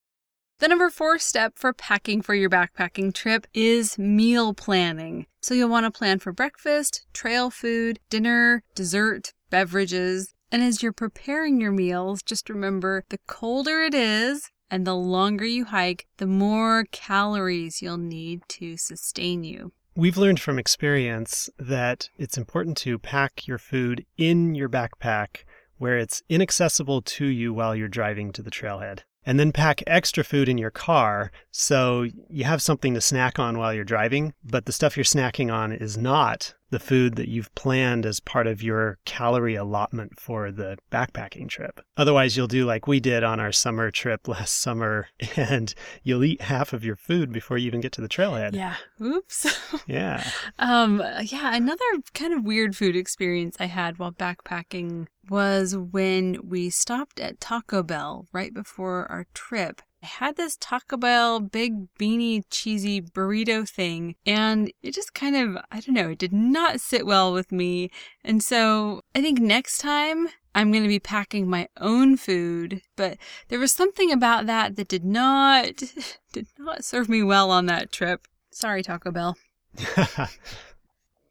The 0.60 0.68
number 0.68 0.90
four 0.90 1.18
step 1.18 1.54
for 1.56 1.72
packing 1.72 2.20
for 2.20 2.34
your 2.34 2.50
backpacking 2.50 3.14
trip 3.14 3.46
is 3.54 3.98
meal 3.98 4.52
planning. 4.52 5.24
So 5.40 5.54
you'll 5.54 5.70
want 5.70 5.86
to 5.86 5.90
plan 5.90 6.18
for 6.18 6.34
breakfast, 6.34 7.06
trail 7.14 7.48
food, 7.48 7.98
dinner, 8.10 8.62
dessert, 8.74 9.32
beverages. 9.48 10.34
And 10.52 10.62
as 10.62 10.82
you're 10.82 10.92
preparing 10.92 11.62
your 11.62 11.72
meals, 11.72 12.22
just 12.22 12.50
remember 12.50 13.04
the 13.08 13.20
colder 13.26 13.80
it 13.80 13.94
is 13.94 14.50
and 14.70 14.86
the 14.86 14.94
longer 14.94 15.46
you 15.46 15.64
hike, 15.64 16.06
the 16.18 16.26
more 16.26 16.84
calories 16.92 17.80
you'll 17.80 17.96
need 17.96 18.42
to 18.48 18.76
sustain 18.76 19.44
you. 19.44 19.72
We've 19.96 20.18
learned 20.18 20.40
from 20.40 20.58
experience 20.58 21.48
that 21.58 22.10
it's 22.18 22.36
important 22.36 22.76
to 22.78 22.98
pack 22.98 23.46
your 23.46 23.58
food 23.58 24.04
in 24.18 24.54
your 24.54 24.68
backpack 24.68 25.44
where 25.78 25.96
it's 25.96 26.22
inaccessible 26.28 27.00
to 27.00 27.24
you 27.24 27.54
while 27.54 27.74
you're 27.74 27.88
driving 27.88 28.30
to 28.32 28.42
the 28.42 28.50
trailhead 28.50 29.04
and 29.24 29.38
then 29.38 29.52
pack 29.52 29.82
extra 29.86 30.24
food 30.24 30.48
in 30.48 30.58
your 30.58 30.70
car 30.70 31.30
so 31.50 32.06
you 32.28 32.44
have 32.44 32.62
something 32.62 32.94
to 32.94 33.00
snack 33.00 33.38
on 33.38 33.58
while 33.58 33.72
you're 33.74 33.84
driving, 33.84 34.34
but 34.44 34.66
the 34.66 34.72
stuff 34.72 34.96
you're 34.96 35.04
snacking 35.04 35.52
on 35.52 35.72
is 35.72 35.96
not 35.96 36.54
the 36.70 36.78
food 36.78 37.16
that 37.16 37.28
you've 37.28 37.54
planned 37.54 38.06
as 38.06 38.20
part 38.20 38.46
of 38.46 38.62
your 38.62 38.98
calorie 39.04 39.54
allotment 39.54 40.18
for 40.18 40.50
the 40.50 40.78
backpacking 40.90 41.48
trip. 41.48 41.80
Otherwise, 41.96 42.36
you'll 42.36 42.46
do 42.46 42.64
like 42.64 42.86
we 42.86 43.00
did 43.00 43.22
on 43.22 43.40
our 43.40 43.52
summer 43.52 43.90
trip 43.90 44.26
last 44.28 44.58
summer 44.58 45.08
and 45.36 45.74
you'll 46.02 46.24
eat 46.24 46.42
half 46.42 46.72
of 46.72 46.84
your 46.84 46.96
food 46.96 47.32
before 47.32 47.58
you 47.58 47.66
even 47.66 47.80
get 47.80 47.92
to 47.92 48.00
the 48.00 48.08
trailhead. 48.08 48.54
Yeah. 48.54 48.76
Oops. 49.00 49.58
yeah. 49.86 50.24
Um 50.58 51.02
yeah, 51.22 51.54
another 51.54 51.84
kind 52.14 52.32
of 52.32 52.44
weird 52.44 52.76
food 52.76 52.96
experience 52.96 53.56
I 53.60 53.66
had 53.66 53.98
while 53.98 54.12
backpacking 54.12 55.06
was 55.28 55.76
when 55.76 56.38
we 56.42 56.70
stopped 56.70 57.20
at 57.20 57.40
Taco 57.40 57.82
Bell 57.82 58.26
right 58.32 58.52
before 58.52 59.06
our 59.10 59.26
trip 59.34 59.82
I 60.02 60.06
had 60.06 60.36
this 60.36 60.56
Taco 60.58 60.96
Bell 60.96 61.40
big 61.40 61.92
beanie 61.94 62.44
cheesy 62.50 63.02
burrito 63.02 63.68
thing, 63.68 64.14
and 64.24 64.72
it 64.82 64.94
just 64.94 65.14
kind 65.14 65.36
of, 65.36 65.62
I 65.70 65.80
don't 65.80 65.94
know, 65.94 66.10
it 66.10 66.18
did 66.18 66.32
not 66.32 66.80
sit 66.80 67.04
well 67.04 67.32
with 67.32 67.52
me. 67.52 67.90
And 68.24 68.42
so 68.42 69.02
I 69.14 69.20
think 69.20 69.40
next 69.40 69.78
time 69.78 70.28
I'm 70.54 70.72
going 70.72 70.84
to 70.84 70.88
be 70.88 70.98
packing 70.98 71.48
my 71.48 71.68
own 71.78 72.16
food, 72.16 72.82
but 72.96 73.18
there 73.48 73.58
was 73.58 73.72
something 73.72 74.10
about 74.10 74.46
that 74.46 74.76
that 74.76 74.88
did 74.88 75.04
not, 75.04 75.82
did 76.32 76.46
not 76.58 76.84
serve 76.84 77.08
me 77.08 77.22
well 77.22 77.50
on 77.50 77.66
that 77.66 77.92
trip. 77.92 78.26
Sorry, 78.50 78.82
Taco 78.82 79.10
Bell. 79.10 79.36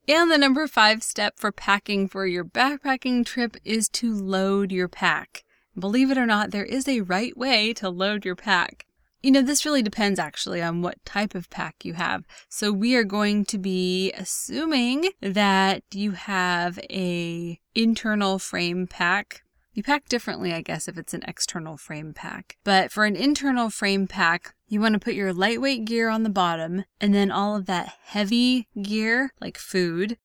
And 0.09 0.31
the 0.31 0.39
number 0.39 0.65
five 0.67 1.03
step 1.03 1.38
for 1.38 1.51
packing 1.51 2.07
for 2.07 2.25
your 2.25 2.43
backpacking 2.43 3.23
trip 3.27 3.55
is 3.63 3.88
to 3.89 4.11
load 4.11 4.71
your 4.71 4.88
pack. 4.88 5.43
Believe 5.79 6.12
it 6.12 6.17
or 6.17 6.25
not, 6.25 6.51
there 6.51 6.65
is 6.65 6.88
a 6.88 7.01
right 7.01 7.36
way 7.38 7.74
to 7.74 7.89
load 7.89 8.25
your 8.25 8.36
pack. 8.36 8.86
You 9.21 9.31
know, 9.31 9.41
this 9.41 9.65
really 9.65 9.81
depends 9.81 10.17
actually 10.17 10.62
on 10.62 10.81
what 10.81 11.03
type 11.03 11.36
of 11.36 11.50
pack 11.50 11.83
you 11.83 11.93
have. 11.93 12.25
So 12.48 12.71
we 12.71 12.95
are 12.95 13.03
going 13.03 13.43
to 13.45 13.57
be 13.57 14.13
assuming 14.13 15.09
that 15.21 15.83
you 15.93 16.12
have 16.12 16.79
a 16.89 17.59
internal 17.75 18.39
frame 18.39 18.88
pack. 18.88 19.43
You 19.74 19.83
pack 19.83 20.07
differently, 20.07 20.53
I 20.53 20.62
guess, 20.62 20.88
if 20.88 20.98
it's 20.98 21.13
an 21.13 21.24
external 21.27 21.77
frame 21.77 22.13
pack. 22.13 22.57
But 22.63 22.91
for 22.91 23.05
an 23.05 23.15
internal 23.15 23.69
frame 23.69 24.07
pack, 24.07 24.53
you 24.67 24.79
want 24.79 24.93
to 24.93 25.00
put 25.00 25.13
your 25.13 25.33
lightweight 25.33 25.86
gear 25.86 26.09
on 26.09 26.24
the 26.24 26.29
bottom 26.29 26.86
and 27.01 27.13
then 27.13 27.29
all 27.29 27.55
of 27.55 27.65
that 27.65 27.93
heavy 28.03 28.67
gear, 28.81 29.31
like 29.41 29.57
food, 29.57 30.17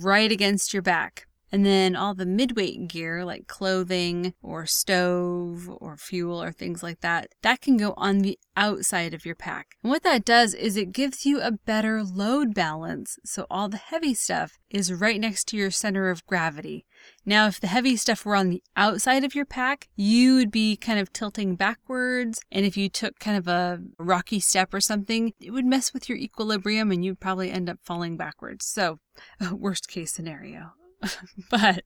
right 0.00 0.30
against 0.30 0.72
your 0.72 0.82
back. 0.82 1.26
And 1.52 1.66
then 1.66 1.94
all 1.94 2.14
the 2.14 2.24
midweight 2.24 2.88
gear 2.88 3.26
like 3.26 3.46
clothing 3.46 4.32
or 4.42 4.64
stove 4.64 5.68
or 5.68 5.98
fuel 5.98 6.42
or 6.42 6.50
things 6.50 6.82
like 6.82 7.00
that, 7.00 7.28
that 7.42 7.60
can 7.60 7.76
go 7.76 7.92
on 7.98 8.20
the 8.20 8.38
outside 8.56 9.12
of 9.12 9.26
your 9.26 9.34
pack. 9.34 9.76
And 9.82 9.90
what 9.90 10.02
that 10.02 10.24
does 10.24 10.54
is 10.54 10.78
it 10.78 10.92
gives 10.92 11.26
you 11.26 11.42
a 11.42 11.52
better 11.52 12.02
load 12.02 12.54
balance. 12.54 13.18
So 13.24 13.46
all 13.50 13.68
the 13.68 13.76
heavy 13.76 14.14
stuff 14.14 14.58
is 14.70 14.92
right 14.92 15.20
next 15.20 15.44
to 15.48 15.58
your 15.58 15.70
center 15.70 16.08
of 16.08 16.26
gravity. 16.26 16.86
Now, 17.26 17.46
if 17.48 17.60
the 17.60 17.66
heavy 17.66 17.96
stuff 17.96 18.24
were 18.24 18.36
on 18.36 18.48
the 18.48 18.62
outside 18.74 19.22
of 19.22 19.34
your 19.34 19.44
pack, 19.44 19.88
you 19.94 20.36
would 20.36 20.50
be 20.50 20.76
kind 20.76 20.98
of 20.98 21.12
tilting 21.12 21.56
backwards. 21.56 22.40
And 22.50 22.64
if 22.64 22.76
you 22.76 22.88
took 22.88 23.18
kind 23.18 23.36
of 23.36 23.46
a 23.46 23.80
rocky 23.98 24.40
step 24.40 24.72
or 24.72 24.80
something, 24.80 25.34
it 25.38 25.50
would 25.50 25.66
mess 25.66 25.92
with 25.92 26.08
your 26.08 26.16
equilibrium 26.16 26.90
and 26.90 27.04
you'd 27.04 27.20
probably 27.20 27.50
end 27.50 27.68
up 27.68 27.78
falling 27.82 28.16
backwards. 28.16 28.64
So, 28.64 29.00
worst 29.52 29.88
case 29.88 30.12
scenario. 30.12 30.72
but, 31.50 31.84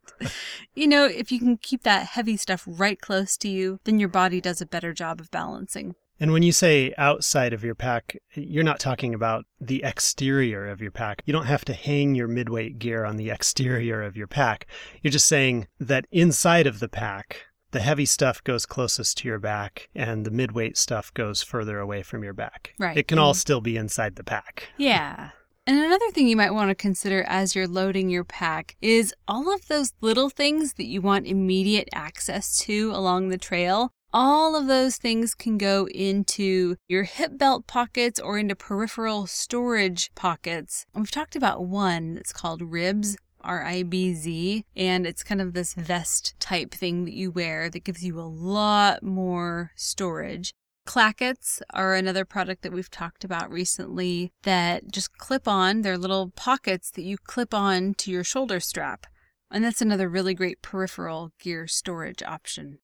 you 0.75 0.87
know, 0.87 1.07
if 1.07 1.31
you 1.33 1.39
can 1.39 1.57
keep 1.57 1.83
that 1.83 2.07
heavy 2.07 2.37
stuff 2.37 2.65
right 2.67 3.01
close 3.01 3.37
to 3.39 3.49
you, 3.49 3.81
then 3.85 3.99
your 3.99 4.09
body 4.09 4.41
does 4.41 4.61
a 4.61 4.67
better 4.67 4.93
job 4.93 5.21
of 5.21 5.31
balancing. 5.31 5.95
And 6.19 6.33
when 6.33 6.43
you 6.43 6.53
say 6.53 6.95
outside 6.97 7.53
of 7.53 7.63
your 7.63 7.75
pack, 7.75 8.17
you're 8.35 8.65
not 8.65 8.81
talking 8.81 9.13
about 9.15 9.45
the 9.61 9.83
exterior 9.83 10.67
of 10.67 10.81
your 10.81 10.91
pack. 10.91 11.23
You 11.27 11.33
don't 11.33 11.47
have 11.47 11.65
to 11.67 11.75
hang 11.75 12.15
your 12.15 12.29
midweight 12.29 12.79
gear 12.79 13.05
on 13.05 13.17
the 13.17 13.31
exterior 13.37 14.03
of 14.03 14.17
your 14.17 14.27
pack. 14.27 14.67
You're 15.03 15.11
just 15.11 15.29
saying 15.29 15.69
that 15.79 16.07
inside 16.11 16.67
of 16.67 16.81
the 16.81 16.89
pack, 16.89 17.43
the 17.73 17.81
heavy 17.81 18.07
stuff 18.07 18.43
goes 18.43 18.65
closest 18.65 19.19
to 19.19 19.29
your 19.29 19.39
back 19.39 19.91
and 19.95 20.25
the 20.25 20.31
midweight 20.31 20.79
stuff 20.79 21.13
goes 21.13 21.43
further 21.43 21.79
away 21.79 22.03
from 22.03 22.25
your 22.25 22.33
back. 22.33 22.73
Right. 22.79 22.97
It 22.97 23.09
can 23.09 23.19
all 23.19 23.35
still 23.35 23.61
be 23.61 23.77
inside 23.77 24.17
the 24.17 24.25
pack. 24.25 24.69
Yeah. 24.79 25.31
And 25.69 25.81
another 25.81 26.13
thing 26.13 26.29
you 26.29 26.37
might 26.37 26.55
want 26.55 26.69
to 26.69 26.77
consider 26.77 27.25
as 27.25 27.57
you're 27.57 27.67
loading 27.67 28.09
your 28.09 28.23
pack 28.23 28.77
is 28.81 29.13
all 29.27 29.53
of 29.53 29.67
those 29.67 29.93
little 30.01 30.31
things 30.31 30.75
that 30.75 30.87
you 30.87 31.01
want 31.01 31.27
immediate 31.27 31.89
access 31.93 32.57
to 32.59 32.93
along 32.93 33.31
the 33.31 33.37
trail. 33.37 33.91
All 34.13 34.55
of 34.55 34.69
those 34.69 34.97
things 34.97 35.35
can 35.35 35.59
go 35.59 35.89
into 35.89 36.77
your 36.87 37.03
hip 37.03 37.37
belt 37.37 37.67
pockets 37.67 38.21
or 38.21 38.39
into 38.39 38.55
peripheral 38.55 39.27
storage 39.27 40.15
pockets. 40.15 40.87
We've 40.95 41.11
talked 41.11 41.35
about 41.35 41.67
one 41.67 42.15
that's 42.15 42.33
called 42.33 42.63
Ribz. 42.63 43.17
R 43.43 43.65
I 43.65 43.85
B 43.85 44.13
Z, 44.13 44.65
and 44.75 45.07
it's 45.07 45.23
kind 45.23 45.41
of 45.41 45.53
this 45.53 45.75
vest 45.75 46.35
type 46.41 46.73
thing 46.73 47.05
that 47.05 47.15
you 47.15 47.31
wear 47.31 47.71
that 47.71 47.85
gives 47.85 48.03
you 48.03 48.19
a 48.19 48.23
lot 48.23 49.05
more 49.05 49.71
storage. 49.77 50.53
Clackets 50.87 51.61
are 51.75 51.95
another 51.95 52.25
product 52.25 52.63
that 52.63 52.73
we've 52.73 52.91
talked 52.91 53.25
about 53.25 53.51
recently 53.51 54.33
that 54.45 54.91
just 54.91 55.19
clip 55.19 55.47
on. 55.47 55.83
They're 55.83 55.99
little 55.99 56.31
pockets 56.31 56.91
that 56.93 57.03
you 57.03 57.19
clip 57.19 57.53
on 57.53 57.95
to 57.95 58.11
your 58.11 58.25
shoulder 58.25 58.61
strap. 58.61 59.07
And 59.51 59.65
that's 59.65 59.83
another 59.83 60.09
really 60.09 60.33
great 60.33 60.63
peripheral 60.63 61.33
gear 61.41 61.67
storage 61.67 62.23
option. 62.23 62.79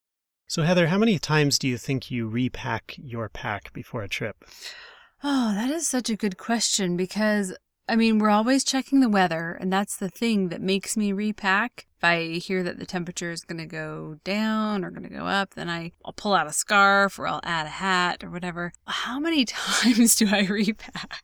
So, 0.47 0.65
Heather, 0.65 0.89
how 0.89 0.99
many 0.99 1.19
times 1.19 1.59
do 1.59 1.67
you 1.67 1.79
think 1.79 2.11
you 2.11 2.29
repack 2.29 2.95
your 2.99 3.29
pack 3.29 3.73
before 3.73 4.03
a 4.03 4.09
trip? 4.09 4.45
Oh, 5.25 5.55
that 5.55 5.71
is 5.71 5.89
such 5.89 6.11
a 6.11 6.17
good 6.17 6.37
question 6.37 6.97
because 6.97 7.57
I 7.93 7.97
mean, 7.97 8.19
we're 8.19 8.31
always 8.31 8.65
checking 8.65 9.01
the 9.01 9.09
weather, 9.11 9.59
and 9.61 9.71
that's 9.71 9.99
the 9.99 10.09
thing 10.09 10.49
that 10.49 10.63
makes 10.63 10.97
me 10.97 11.13
repack. 11.13 11.87
If 11.99 12.03
I 12.03 12.23
hear 12.39 12.63
that 12.63 12.79
the 12.79 12.87
temperature 12.87 13.31
is 13.31 13.45
going 13.45 13.59
to 13.59 13.67
go 13.67 14.17
down 14.25 14.83
or 14.83 14.91
going 14.91 15.03
to 15.03 15.15
go 15.15 15.27
up, 15.27 15.53
then 15.53 15.69
I, 15.69 15.93
I'll 16.03 16.15
pull 16.15 16.33
out 16.33 16.47
a 16.47 16.55
scarf 16.55 17.19
or 17.19 17.27
I'll 17.29 17.43
add 17.45 17.67
a 17.67 17.69
hat 17.69 18.25
or 18.25 18.31
whatever. 18.31 18.73
How 18.87 19.21
many 19.21 19.45
times 19.47 20.15
do 20.15 20.27
I 20.33 20.47
repack? 20.47 21.23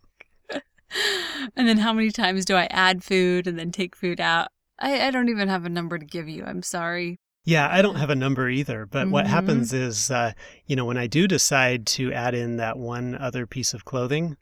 and 1.57 1.67
then 1.67 1.79
how 1.79 1.95
many 1.95 2.11
times 2.11 2.45
do 2.45 2.55
I 2.55 2.65
add 2.71 3.03
food 3.03 3.47
and 3.47 3.59
then 3.59 3.73
take 3.73 3.97
food 3.97 4.21
out? 4.21 4.49
I, 4.79 5.07
I 5.07 5.11
don't 5.11 5.31
even 5.31 5.49
have 5.49 5.65
a 5.65 5.71
number 5.71 5.97
to 5.99 6.05
give 6.05 6.29
you. 6.29 6.45
I'm 6.45 6.63
sorry. 6.63 7.19
Yeah, 7.47 7.67
I 7.73 7.81
don't 7.81 7.97
have 7.97 8.11
a 8.11 8.15
number 8.15 8.51
either. 8.51 8.85
But 8.85 9.05
Mm-hmm. 9.05 9.13
what 9.13 9.27
happens 9.27 9.73
is, 9.73 10.11
uh, 10.11 10.33
you 10.67 10.77
know, 10.77 10.85
when 10.85 10.99
I 10.99 11.07
do 11.07 11.27
decide 11.27 11.87
to 11.87 12.13
add 12.13 12.35
in 12.35 12.59
that 12.59 12.77
one 12.77 13.15
other 13.15 13.47
piece 13.47 13.73
of 13.73 13.87
clothing, 13.87 14.37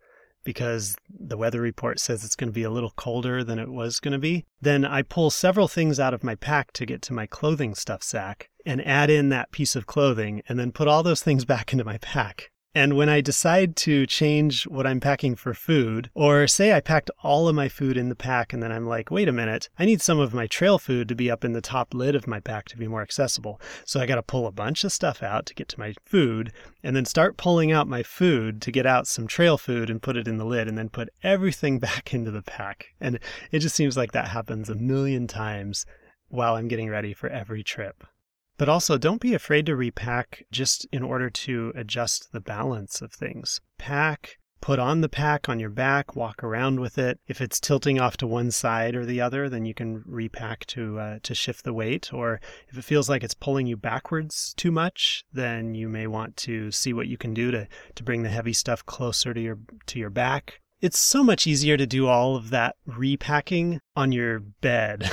because 0.46 0.96
the 1.10 1.36
weather 1.36 1.60
report 1.60 1.98
says 1.98 2.24
it's 2.24 2.36
going 2.36 2.48
to 2.48 2.54
be 2.54 2.62
a 2.62 2.70
little 2.70 2.92
colder 2.96 3.42
than 3.42 3.58
it 3.58 3.68
was 3.68 3.98
going 3.98 4.12
to 4.12 4.18
be, 4.18 4.46
then 4.62 4.84
I 4.84 5.02
pull 5.02 5.28
several 5.28 5.66
things 5.66 5.98
out 5.98 6.14
of 6.14 6.22
my 6.22 6.36
pack 6.36 6.72
to 6.74 6.86
get 6.86 7.02
to 7.02 7.12
my 7.12 7.26
clothing 7.26 7.74
stuff 7.74 8.04
sack 8.04 8.48
and 8.64 8.86
add 8.86 9.10
in 9.10 9.28
that 9.30 9.50
piece 9.50 9.74
of 9.74 9.86
clothing 9.86 10.42
and 10.48 10.56
then 10.56 10.70
put 10.70 10.86
all 10.86 11.02
those 11.02 11.22
things 11.22 11.44
back 11.52 11.72
into 11.72 11.84
my 11.84 11.98
pack. 11.98 12.52
And 12.76 12.94
when 12.94 13.08
I 13.08 13.22
decide 13.22 13.74
to 13.76 14.04
change 14.04 14.66
what 14.66 14.86
I'm 14.86 15.00
packing 15.00 15.34
for 15.34 15.54
food, 15.54 16.10
or 16.12 16.46
say 16.46 16.74
I 16.74 16.80
packed 16.80 17.10
all 17.22 17.48
of 17.48 17.54
my 17.54 17.70
food 17.70 17.96
in 17.96 18.10
the 18.10 18.14
pack 18.14 18.52
and 18.52 18.62
then 18.62 18.70
I'm 18.70 18.86
like, 18.86 19.10
wait 19.10 19.28
a 19.28 19.32
minute, 19.32 19.70
I 19.78 19.86
need 19.86 20.02
some 20.02 20.18
of 20.18 20.34
my 20.34 20.46
trail 20.46 20.78
food 20.78 21.08
to 21.08 21.14
be 21.14 21.30
up 21.30 21.42
in 21.42 21.54
the 21.54 21.62
top 21.62 21.94
lid 21.94 22.14
of 22.14 22.26
my 22.26 22.38
pack 22.38 22.66
to 22.66 22.76
be 22.76 22.86
more 22.86 23.00
accessible. 23.00 23.58
So 23.86 23.98
I 23.98 24.04
got 24.04 24.16
to 24.16 24.22
pull 24.22 24.46
a 24.46 24.52
bunch 24.52 24.84
of 24.84 24.92
stuff 24.92 25.22
out 25.22 25.46
to 25.46 25.54
get 25.54 25.70
to 25.70 25.80
my 25.80 25.94
food 26.04 26.52
and 26.82 26.94
then 26.94 27.06
start 27.06 27.38
pulling 27.38 27.72
out 27.72 27.88
my 27.88 28.02
food 28.02 28.60
to 28.60 28.70
get 28.70 28.84
out 28.84 29.06
some 29.06 29.26
trail 29.26 29.56
food 29.56 29.88
and 29.88 30.02
put 30.02 30.18
it 30.18 30.28
in 30.28 30.36
the 30.36 30.44
lid 30.44 30.68
and 30.68 30.76
then 30.76 30.90
put 30.90 31.08
everything 31.22 31.78
back 31.88 32.12
into 32.12 32.30
the 32.30 32.42
pack. 32.42 32.88
And 33.00 33.18
it 33.52 33.60
just 33.60 33.74
seems 33.74 33.96
like 33.96 34.12
that 34.12 34.28
happens 34.28 34.68
a 34.68 34.74
million 34.74 35.26
times 35.26 35.86
while 36.28 36.56
I'm 36.56 36.68
getting 36.68 36.90
ready 36.90 37.14
for 37.14 37.30
every 37.30 37.62
trip. 37.62 38.04
But 38.58 38.68
also, 38.68 38.96
don't 38.96 39.20
be 39.20 39.34
afraid 39.34 39.66
to 39.66 39.76
repack 39.76 40.46
just 40.50 40.86
in 40.90 41.02
order 41.02 41.28
to 41.28 41.72
adjust 41.74 42.32
the 42.32 42.40
balance 42.40 43.02
of 43.02 43.12
things. 43.12 43.60
Pack, 43.76 44.38
put 44.62 44.78
on 44.78 45.02
the 45.02 45.08
pack 45.08 45.48
on 45.48 45.60
your 45.60 45.70
back, 45.70 46.16
walk 46.16 46.42
around 46.42 46.80
with 46.80 46.96
it. 46.96 47.20
If 47.26 47.40
it's 47.40 47.60
tilting 47.60 48.00
off 48.00 48.16
to 48.16 48.26
one 48.26 48.50
side 48.50 48.96
or 48.96 49.04
the 49.04 49.20
other, 49.20 49.50
then 49.50 49.66
you 49.66 49.74
can 49.74 50.02
repack 50.06 50.64
to 50.66 50.98
uh, 50.98 51.18
to 51.22 51.34
shift 51.34 51.64
the 51.64 51.74
weight. 51.74 52.12
Or 52.12 52.40
if 52.68 52.78
it 52.78 52.84
feels 52.84 53.08
like 53.08 53.22
it's 53.22 53.34
pulling 53.34 53.66
you 53.66 53.76
backwards 53.76 54.54
too 54.56 54.72
much, 54.72 55.24
then 55.32 55.74
you 55.74 55.88
may 55.88 56.06
want 56.06 56.36
to 56.38 56.70
see 56.70 56.92
what 56.92 57.08
you 57.08 57.18
can 57.18 57.34
do 57.34 57.50
to 57.50 57.68
to 57.94 58.02
bring 58.02 58.22
the 58.22 58.30
heavy 58.30 58.54
stuff 58.54 58.84
closer 58.86 59.34
to 59.34 59.40
your 59.40 59.58
to 59.86 59.98
your 59.98 60.10
back 60.10 60.60
it's 60.80 60.98
so 60.98 61.24
much 61.24 61.46
easier 61.46 61.76
to 61.76 61.86
do 61.86 62.06
all 62.06 62.36
of 62.36 62.50
that 62.50 62.76
repacking 62.84 63.80
on 63.94 64.12
your 64.12 64.40
bed, 64.40 65.10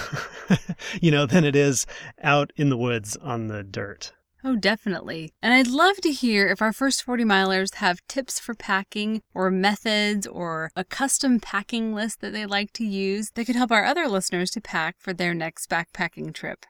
you 1.01 1.11
know, 1.11 1.25
than 1.25 1.43
it 1.43 1.55
is 1.55 1.85
out 2.21 2.51
in 2.55 2.69
the 2.69 2.77
woods 2.77 3.15
on 3.17 3.47
the 3.47 3.63
dirt. 3.63 4.13
Oh, 4.45 4.57
definitely. 4.57 5.31
And 5.41 5.53
I'd 5.53 5.67
love 5.67 5.97
to 5.97 6.11
hear 6.11 6.49
if 6.49 6.61
our 6.61 6.73
first 6.73 7.01
40 7.03 7.23
milers 7.23 7.75
have 7.75 8.05
tips 8.09 8.39
for 8.39 8.53
packing 8.53 9.21
or 9.33 9.49
methods 9.49 10.27
or 10.27 10.69
a 10.75 10.83
custom 10.83 11.39
packing 11.39 11.95
list 11.95 12.19
that 12.19 12.33
they 12.33 12.45
like 12.45 12.73
to 12.73 12.83
use 12.85 13.31
that 13.35 13.45
could 13.45 13.55
help 13.55 13.71
our 13.71 13.85
other 13.85 14.09
listeners 14.09 14.51
to 14.51 14.61
pack 14.61 14.97
for 14.99 15.13
their 15.13 15.33
next 15.33 15.69
backpacking 15.69 16.33
trip. 16.33 16.65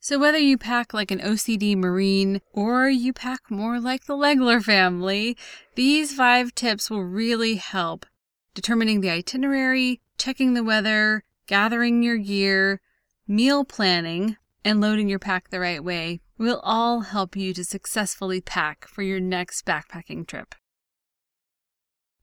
So, 0.00 0.18
whether 0.18 0.38
you 0.38 0.56
pack 0.56 0.94
like 0.94 1.10
an 1.10 1.18
OCD 1.18 1.76
Marine 1.76 2.40
or 2.54 2.88
you 2.88 3.12
pack 3.12 3.50
more 3.50 3.78
like 3.78 4.06
the 4.06 4.14
Legler 4.14 4.62
family, 4.62 5.36
these 5.74 6.14
five 6.14 6.54
tips 6.54 6.88
will 6.88 7.04
really 7.04 7.56
help 7.56 8.06
determining 8.58 9.02
the 9.02 9.08
itinerary, 9.08 10.00
checking 10.16 10.54
the 10.54 10.64
weather, 10.64 11.22
gathering 11.46 12.02
your 12.02 12.16
gear, 12.16 12.80
meal 13.28 13.64
planning, 13.64 14.36
and 14.64 14.80
loading 14.80 15.08
your 15.08 15.20
pack 15.20 15.50
the 15.50 15.60
right 15.60 15.84
way 15.84 16.20
will 16.36 16.58
all 16.64 17.02
help 17.02 17.36
you 17.36 17.54
to 17.54 17.62
successfully 17.62 18.40
pack 18.40 18.88
for 18.88 19.02
your 19.02 19.20
next 19.20 19.64
backpacking 19.64 20.26
trip. 20.26 20.56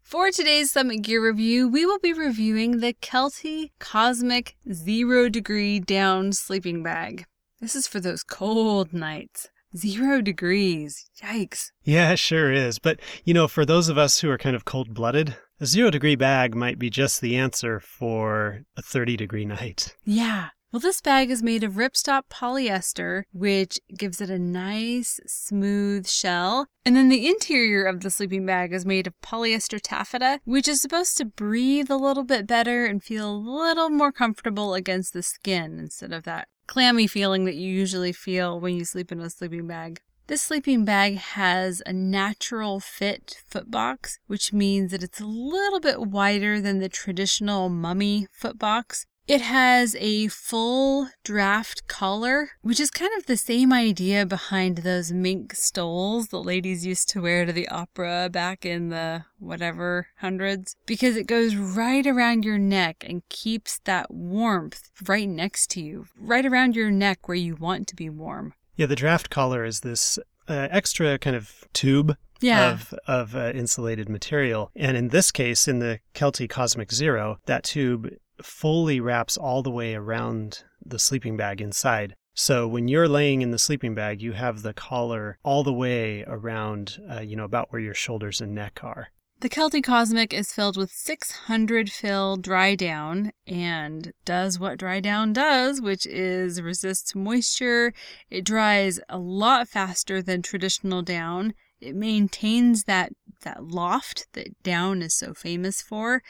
For 0.01 0.29
today's 0.29 0.71
Summit 0.71 1.03
Gear 1.03 1.25
review, 1.25 1.69
we 1.69 1.85
will 1.85 1.99
be 1.99 2.11
reviewing 2.11 2.81
the 2.81 2.91
Kelty 2.95 3.71
Cosmic 3.79 4.57
Zero 4.73 5.29
Degree 5.29 5.79
Down 5.79 6.33
Sleeping 6.33 6.83
Bag. 6.83 7.23
This 7.61 7.77
is 7.77 7.87
for 7.87 8.01
those 8.01 8.23
cold 8.23 8.91
nights. 8.91 9.47
Zero 9.75 10.19
degrees. 10.19 11.09
Yikes. 11.23 11.71
Yeah, 11.85 12.15
sure 12.15 12.51
is. 12.51 12.77
But, 12.77 12.99
you 13.23 13.33
know, 13.33 13.47
for 13.47 13.65
those 13.65 13.87
of 13.87 13.97
us 13.97 14.19
who 14.19 14.29
are 14.29 14.37
kind 14.37 14.55
of 14.55 14.65
cold 14.65 14.93
blooded, 14.93 15.37
a 15.59 15.65
zero 15.65 15.89
degree 15.89 16.15
bag 16.15 16.55
might 16.55 16.79
be 16.79 16.89
just 16.89 17.21
the 17.21 17.35
answer 17.35 17.79
for 17.79 18.63
a 18.75 18.81
30 18.81 19.17
degree 19.17 19.45
night. 19.45 19.95
Yeah. 20.03 20.49
Well, 20.71 20.81
this 20.81 20.99
bag 20.99 21.31
is 21.31 21.41
made 21.41 21.63
of 21.63 21.75
ripstop 21.75 22.23
polyester, 22.29 23.23
which 23.31 23.79
gives 23.97 24.19
it 24.19 24.29
a 24.29 24.37
nice, 24.37 25.21
smooth 25.25 26.05
shell. 26.05 26.67
And 26.83 26.97
then 26.97 27.07
the 27.07 27.29
interior 27.29 27.85
of 27.85 28.01
the 28.01 28.09
sleeping 28.09 28.45
bag 28.45 28.73
is 28.73 28.85
made 28.85 29.07
of 29.07 29.13
polyester 29.21 29.79
taffeta, 29.81 30.41
which 30.43 30.67
is 30.67 30.81
supposed 30.81 31.15
to 31.17 31.25
breathe 31.25 31.89
a 31.89 31.95
little 31.95 32.25
bit 32.25 32.45
better 32.45 32.85
and 32.85 33.01
feel 33.01 33.31
a 33.31 33.37
little 33.37 33.89
more 33.89 34.11
comfortable 34.11 34.73
against 34.73 35.13
the 35.13 35.23
skin 35.23 35.79
instead 35.79 36.11
of 36.11 36.23
that 36.23 36.49
clammy 36.67 37.07
feeling 37.07 37.45
that 37.45 37.55
you 37.55 37.71
usually 37.71 38.11
feel 38.11 38.59
when 38.59 38.75
you 38.75 38.83
sleep 38.83 39.11
in 39.11 39.21
a 39.21 39.29
sleeping 39.29 39.67
bag. 39.67 40.01
This 40.27 40.41
sleeping 40.41 40.85
bag 40.85 41.17
has 41.17 41.83
a 41.85 41.93
natural 41.93 42.79
fit 42.79 43.43
foot 43.45 43.69
box, 43.69 44.17
which 44.25 44.51
means 44.51 44.89
that 44.89 45.03
it's 45.03 45.19
a 45.19 45.25
little 45.25 45.79
bit 45.79 46.01
wider 46.01 46.59
than 46.59 46.79
the 46.79 46.89
traditional 46.89 47.69
mummy 47.69 48.25
foot 48.31 48.57
box. 48.57 49.05
It 49.27 49.41
has 49.41 49.95
a 49.99 50.27
full 50.29 51.09
draft 51.23 51.87
collar, 51.87 52.49
which 52.63 52.79
is 52.79 52.89
kind 52.89 53.11
of 53.15 53.27
the 53.27 53.37
same 53.37 53.71
idea 53.71 54.25
behind 54.25 54.79
those 54.79 55.11
mink 55.11 55.53
stoles 55.53 56.29
the 56.29 56.41
ladies 56.41 56.87
used 56.87 57.07
to 57.09 57.21
wear 57.21 57.45
to 57.45 57.53
the 57.53 57.67
opera 57.69 58.27
back 58.31 58.65
in 58.65 58.89
the 58.89 59.25
whatever 59.37 60.07
hundreds, 60.17 60.75
because 60.87 61.15
it 61.15 61.27
goes 61.27 61.55
right 61.55 62.07
around 62.07 62.43
your 62.43 62.57
neck 62.57 63.05
and 63.07 63.29
keeps 63.29 63.79
that 63.83 64.09
warmth 64.09 64.89
right 65.07 65.29
next 65.29 65.69
to 65.71 65.81
you, 65.81 66.07
right 66.19 66.47
around 66.47 66.75
your 66.75 66.89
neck 66.89 67.27
where 67.27 67.37
you 67.37 67.55
want 67.55 67.87
to 67.87 67.95
be 67.95 68.09
warm. 68.09 68.55
Yeah, 68.75 68.87
the 68.87 68.95
draft 68.95 69.29
collar 69.29 69.63
is 69.63 69.81
this 69.81 70.19
uh, 70.47 70.67
extra 70.71 71.17
kind 71.17 71.35
of 71.35 71.63
tube 71.73 72.17
yeah. 72.41 72.71
of 72.71 72.93
of 73.07 73.35
uh, 73.35 73.51
insulated 73.53 74.09
material, 74.09 74.71
and 74.75 74.97
in 74.97 75.09
this 75.09 75.31
case, 75.31 75.67
in 75.67 75.79
the 75.79 75.99
Kelty 76.13 76.49
Cosmic 76.49 76.91
Zero, 76.91 77.39
that 77.45 77.63
tube 77.63 78.09
fully 78.41 78.99
wraps 78.99 79.37
all 79.37 79.63
the 79.63 79.71
way 79.71 79.95
around 79.95 80.63
the 80.85 80.99
sleeping 80.99 81.37
bag 81.37 81.61
inside. 81.61 82.15
So 82.33 82.67
when 82.67 82.89
you're 82.89 83.07
laying 83.07 83.41
in 83.41 83.51
the 83.51 83.57
sleeping 83.57 83.95
bag, 83.95 84.21
you 84.21 84.33
have 84.33 84.61
the 84.61 84.73
collar 84.73 85.37
all 85.41 85.63
the 85.63 85.73
way 85.73 86.25
around, 86.27 86.99
uh, 87.09 87.21
you 87.21 87.37
know, 87.37 87.45
about 87.45 87.71
where 87.71 87.81
your 87.81 87.93
shoulders 87.93 88.41
and 88.41 88.53
neck 88.53 88.81
are. 88.83 89.07
The 89.41 89.49
Kelty 89.49 89.83
Cosmic 89.83 90.33
is 90.33 90.53
filled 90.53 90.77
with 90.77 90.91
600 90.91 91.91
fill 91.91 92.37
dry 92.37 92.73
down 92.73 93.33
and 93.45 94.13
does 94.23 94.57
what 94.57 94.79
dry 94.79 95.01
down 95.01 95.33
does, 95.33 95.81
which 95.81 96.05
is 96.05 96.61
resists 96.61 97.13
moisture. 97.13 97.93
It 98.29 98.45
dries 98.45 98.99
a 99.09 99.17
lot 99.19 99.67
faster 99.67 100.21
than 100.21 100.41
traditional 100.41 101.01
down. 101.01 101.53
It 101.81 101.95
maintains 101.95 102.85
that 102.85 103.11
that 103.41 103.65
loft 103.65 104.27
that 104.33 104.63
down 104.63 105.01
is 105.01 105.13
so 105.13 105.33
famous 105.33 105.81
for, 105.81 106.23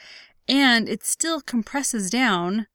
and 0.48 0.88
it 0.88 1.04
still 1.04 1.40
compresses 1.40 2.10
down. 2.10 2.66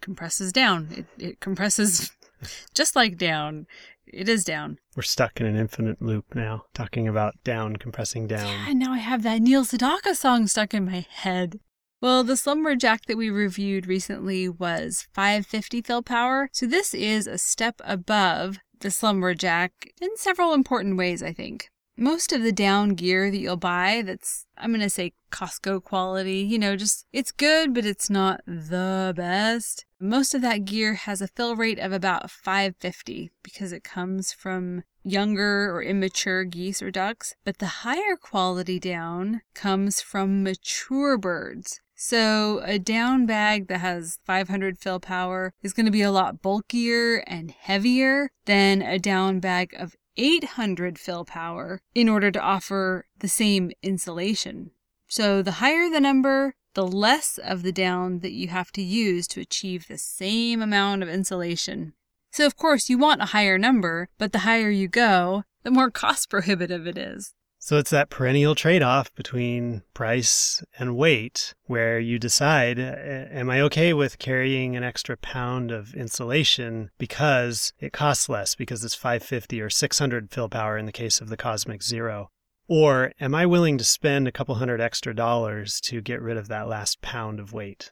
Compresses 0.00 0.52
down. 0.52 0.88
It, 0.96 1.22
it 1.22 1.40
compresses 1.40 2.12
just 2.74 2.94
like 2.94 3.18
down. 3.18 3.66
It 4.06 4.28
is 4.28 4.44
down. 4.44 4.78
We're 4.94 5.02
stuck 5.02 5.40
in 5.40 5.46
an 5.46 5.56
infinite 5.56 6.00
loop 6.00 6.34
now, 6.34 6.64
talking 6.74 7.08
about 7.08 7.34
down, 7.44 7.76
compressing 7.76 8.26
down. 8.26 8.46
Yeah, 8.46 8.72
now 8.72 8.92
I 8.92 8.98
have 8.98 9.22
that 9.24 9.42
Neil 9.42 9.64
Sedaka 9.64 10.14
song 10.14 10.46
stuck 10.46 10.74
in 10.74 10.86
my 10.86 11.06
head. 11.08 11.60
Well, 12.00 12.22
the 12.24 12.36
Slumberjack 12.36 13.06
that 13.06 13.16
we 13.16 13.30
reviewed 13.30 13.86
recently 13.86 14.48
was 14.48 15.08
550 15.14 15.82
fill 15.82 16.02
power, 16.02 16.48
so 16.52 16.66
this 16.66 16.94
is 16.94 17.26
a 17.26 17.38
step 17.38 17.80
above 17.84 18.58
the 18.80 18.90
Slumberjack 18.90 19.72
in 20.00 20.16
several 20.16 20.52
important 20.52 20.96
ways, 20.96 21.22
I 21.22 21.32
think 21.32 21.70
most 21.96 22.32
of 22.32 22.42
the 22.42 22.52
down 22.52 22.90
gear 22.90 23.30
that 23.30 23.38
you'll 23.38 23.56
buy 23.56 24.02
that's 24.04 24.46
I'm 24.58 24.70
going 24.70 24.80
to 24.80 24.90
say 24.90 25.12
Costco 25.30 25.82
quality, 25.82 26.38
you 26.38 26.58
know, 26.58 26.76
just 26.76 27.06
it's 27.12 27.32
good 27.32 27.74
but 27.74 27.84
it's 27.84 28.08
not 28.10 28.40
the 28.46 29.12
best. 29.16 29.84
Most 30.00 30.34
of 30.34 30.42
that 30.42 30.64
gear 30.64 30.94
has 30.94 31.20
a 31.20 31.28
fill 31.28 31.56
rate 31.56 31.78
of 31.78 31.92
about 31.92 32.30
550 32.30 33.30
because 33.42 33.72
it 33.72 33.84
comes 33.84 34.32
from 34.32 34.82
younger 35.02 35.70
or 35.74 35.82
immature 35.82 36.44
geese 36.44 36.82
or 36.82 36.90
ducks, 36.90 37.34
but 37.44 37.58
the 37.58 37.66
higher 37.66 38.16
quality 38.16 38.78
down 38.78 39.42
comes 39.54 40.00
from 40.00 40.42
mature 40.42 41.16
birds. 41.16 41.80
So 41.94 42.60
a 42.62 42.78
down 42.78 43.24
bag 43.24 43.68
that 43.68 43.78
has 43.78 44.18
500 44.26 44.78
fill 44.78 45.00
power 45.00 45.54
is 45.62 45.72
going 45.72 45.86
to 45.86 45.92
be 45.92 46.02
a 46.02 46.10
lot 46.10 46.42
bulkier 46.42 47.24
and 47.26 47.50
heavier 47.50 48.28
than 48.44 48.82
a 48.82 48.98
down 48.98 49.40
bag 49.40 49.74
of 49.78 49.96
800 50.16 50.98
fill 50.98 51.24
power 51.24 51.80
in 51.94 52.08
order 52.08 52.30
to 52.30 52.40
offer 52.40 53.06
the 53.18 53.28
same 53.28 53.72
insulation. 53.82 54.70
So 55.08 55.42
the 55.42 55.52
higher 55.52 55.88
the 55.88 56.00
number, 56.00 56.54
the 56.74 56.86
less 56.86 57.38
of 57.38 57.62
the 57.62 57.72
down 57.72 58.20
that 58.20 58.32
you 58.32 58.48
have 58.48 58.70
to 58.72 58.82
use 58.82 59.26
to 59.28 59.40
achieve 59.40 59.86
the 59.86 59.98
same 59.98 60.60
amount 60.60 61.02
of 61.02 61.08
insulation. 61.08 61.94
So 62.32 62.44
of 62.44 62.56
course 62.56 62.90
you 62.90 62.98
want 62.98 63.22
a 63.22 63.26
higher 63.26 63.56
number, 63.56 64.08
but 64.18 64.32
the 64.32 64.40
higher 64.40 64.70
you 64.70 64.88
go, 64.88 65.44
the 65.62 65.70
more 65.70 65.90
cost 66.02 66.28
prohibitive 66.28 66.86
it 66.86 66.98
is. 66.98 67.34
So 67.66 67.78
it's 67.78 67.90
that 67.90 68.10
perennial 68.10 68.54
trade 68.54 68.84
off 68.84 69.12
between 69.16 69.82
price 69.92 70.62
and 70.78 70.96
weight 70.96 71.52
where 71.64 71.98
you 71.98 72.16
decide 72.16 72.78
am 72.78 73.50
I 73.50 73.60
okay 73.62 73.92
with 73.92 74.20
carrying 74.20 74.76
an 74.76 74.84
extra 74.84 75.16
pound 75.16 75.72
of 75.72 75.92
insulation 75.92 76.92
because 76.96 77.72
it 77.80 77.92
costs 77.92 78.28
less 78.28 78.54
because 78.54 78.84
it's 78.84 78.94
550 78.94 79.60
or 79.60 79.68
600 79.68 80.30
fill 80.30 80.48
power 80.48 80.78
in 80.78 80.86
the 80.86 80.92
case 80.92 81.20
of 81.20 81.28
the 81.28 81.36
Cosmic 81.36 81.82
Zero? 81.82 82.28
Or 82.68 83.10
am 83.20 83.34
I 83.34 83.46
willing 83.46 83.78
to 83.78 83.84
spend 83.84 84.28
a 84.28 84.32
couple 84.32 84.54
hundred 84.54 84.80
extra 84.80 85.12
dollars 85.12 85.80
to 85.86 86.00
get 86.00 86.22
rid 86.22 86.36
of 86.36 86.46
that 86.46 86.68
last 86.68 87.02
pound 87.02 87.40
of 87.40 87.52
weight? 87.52 87.90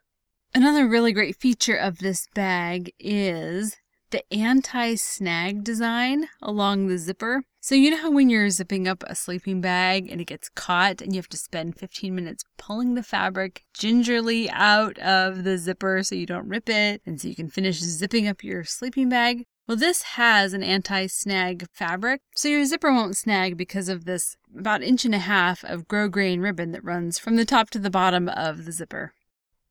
Another 0.54 0.86
really 0.86 1.12
great 1.12 1.34
feature 1.34 1.74
of 1.74 1.98
this 1.98 2.28
bag 2.32 2.92
is 3.00 3.76
the 4.14 4.32
anti 4.32 4.94
snag 4.94 5.64
design 5.64 6.28
along 6.40 6.86
the 6.86 6.98
zipper. 6.98 7.42
So, 7.60 7.74
you 7.74 7.90
know 7.90 7.96
how 7.96 8.12
when 8.12 8.30
you're 8.30 8.48
zipping 8.48 8.86
up 8.86 9.02
a 9.08 9.16
sleeping 9.16 9.60
bag 9.60 10.08
and 10.08 10.20
it 10.20 10.28
gets 10.28 10.48
caught 10.50 11.02
and 11.02 11.12
you 11.12 11.18
have 11.18 11.28
to 11.30 11.36
spend 11.36 11.76
15 11.76 12.14
minutes 12.14 12.44
pulling 12.56 12.94
the 12.94 13.02
fabric 13.02 13.64
gingerly 13.74 14.48
out 14.50 14.96
of 15.00 15.42
the 15.42 15.58
zipper 15.58 16.04
so 16.04 16.14
you 16.14 16.26
don't 16.26 16.46
rip 16.46 16.68
it 16.68 17.02
and 17.04 17.20
so 17.20 17.26
you 17.26 17.34
can 17.34 17.50
finish 17.50 17.80
zipping 17.80 18.28
up 18.28 18.44
your 18.44 18.62
sleeping 18.62 19.08
bag? 19.08 19.46
Well, 19.66 19.76
this 19.76 20.02
has 20.02 20.52
an 20.52 20.62
anti-snag 20.62 21.66
fabric, 21.72 22.20
so 22.36 22.48
your 22.48 22.64
zipper 22.66 22.92
won't 22.92 23.16
snag 23.16 23.56
because 23.56 23.88
of 23.88 24.04
this 24.04 24.36
about 24.56 24.84
inch 24.84 25.04
and 25.04 25.14
a 25.14 25.18
half 25.18 25.64
of 25.64 25.88
grosgrain 25.88 26.40
ribbon 26.40 26.70
that 26.70 26.84
runs 26.84 27.18
from 27.18 27.34
the 27.34 27.44
top 27.44 27.70
to 27.70 27.80
the 27.80 27.90
bottom 27.90 28.28
of 28.28 28.64
the 28.64 28.72
zipper. 28.72 29.12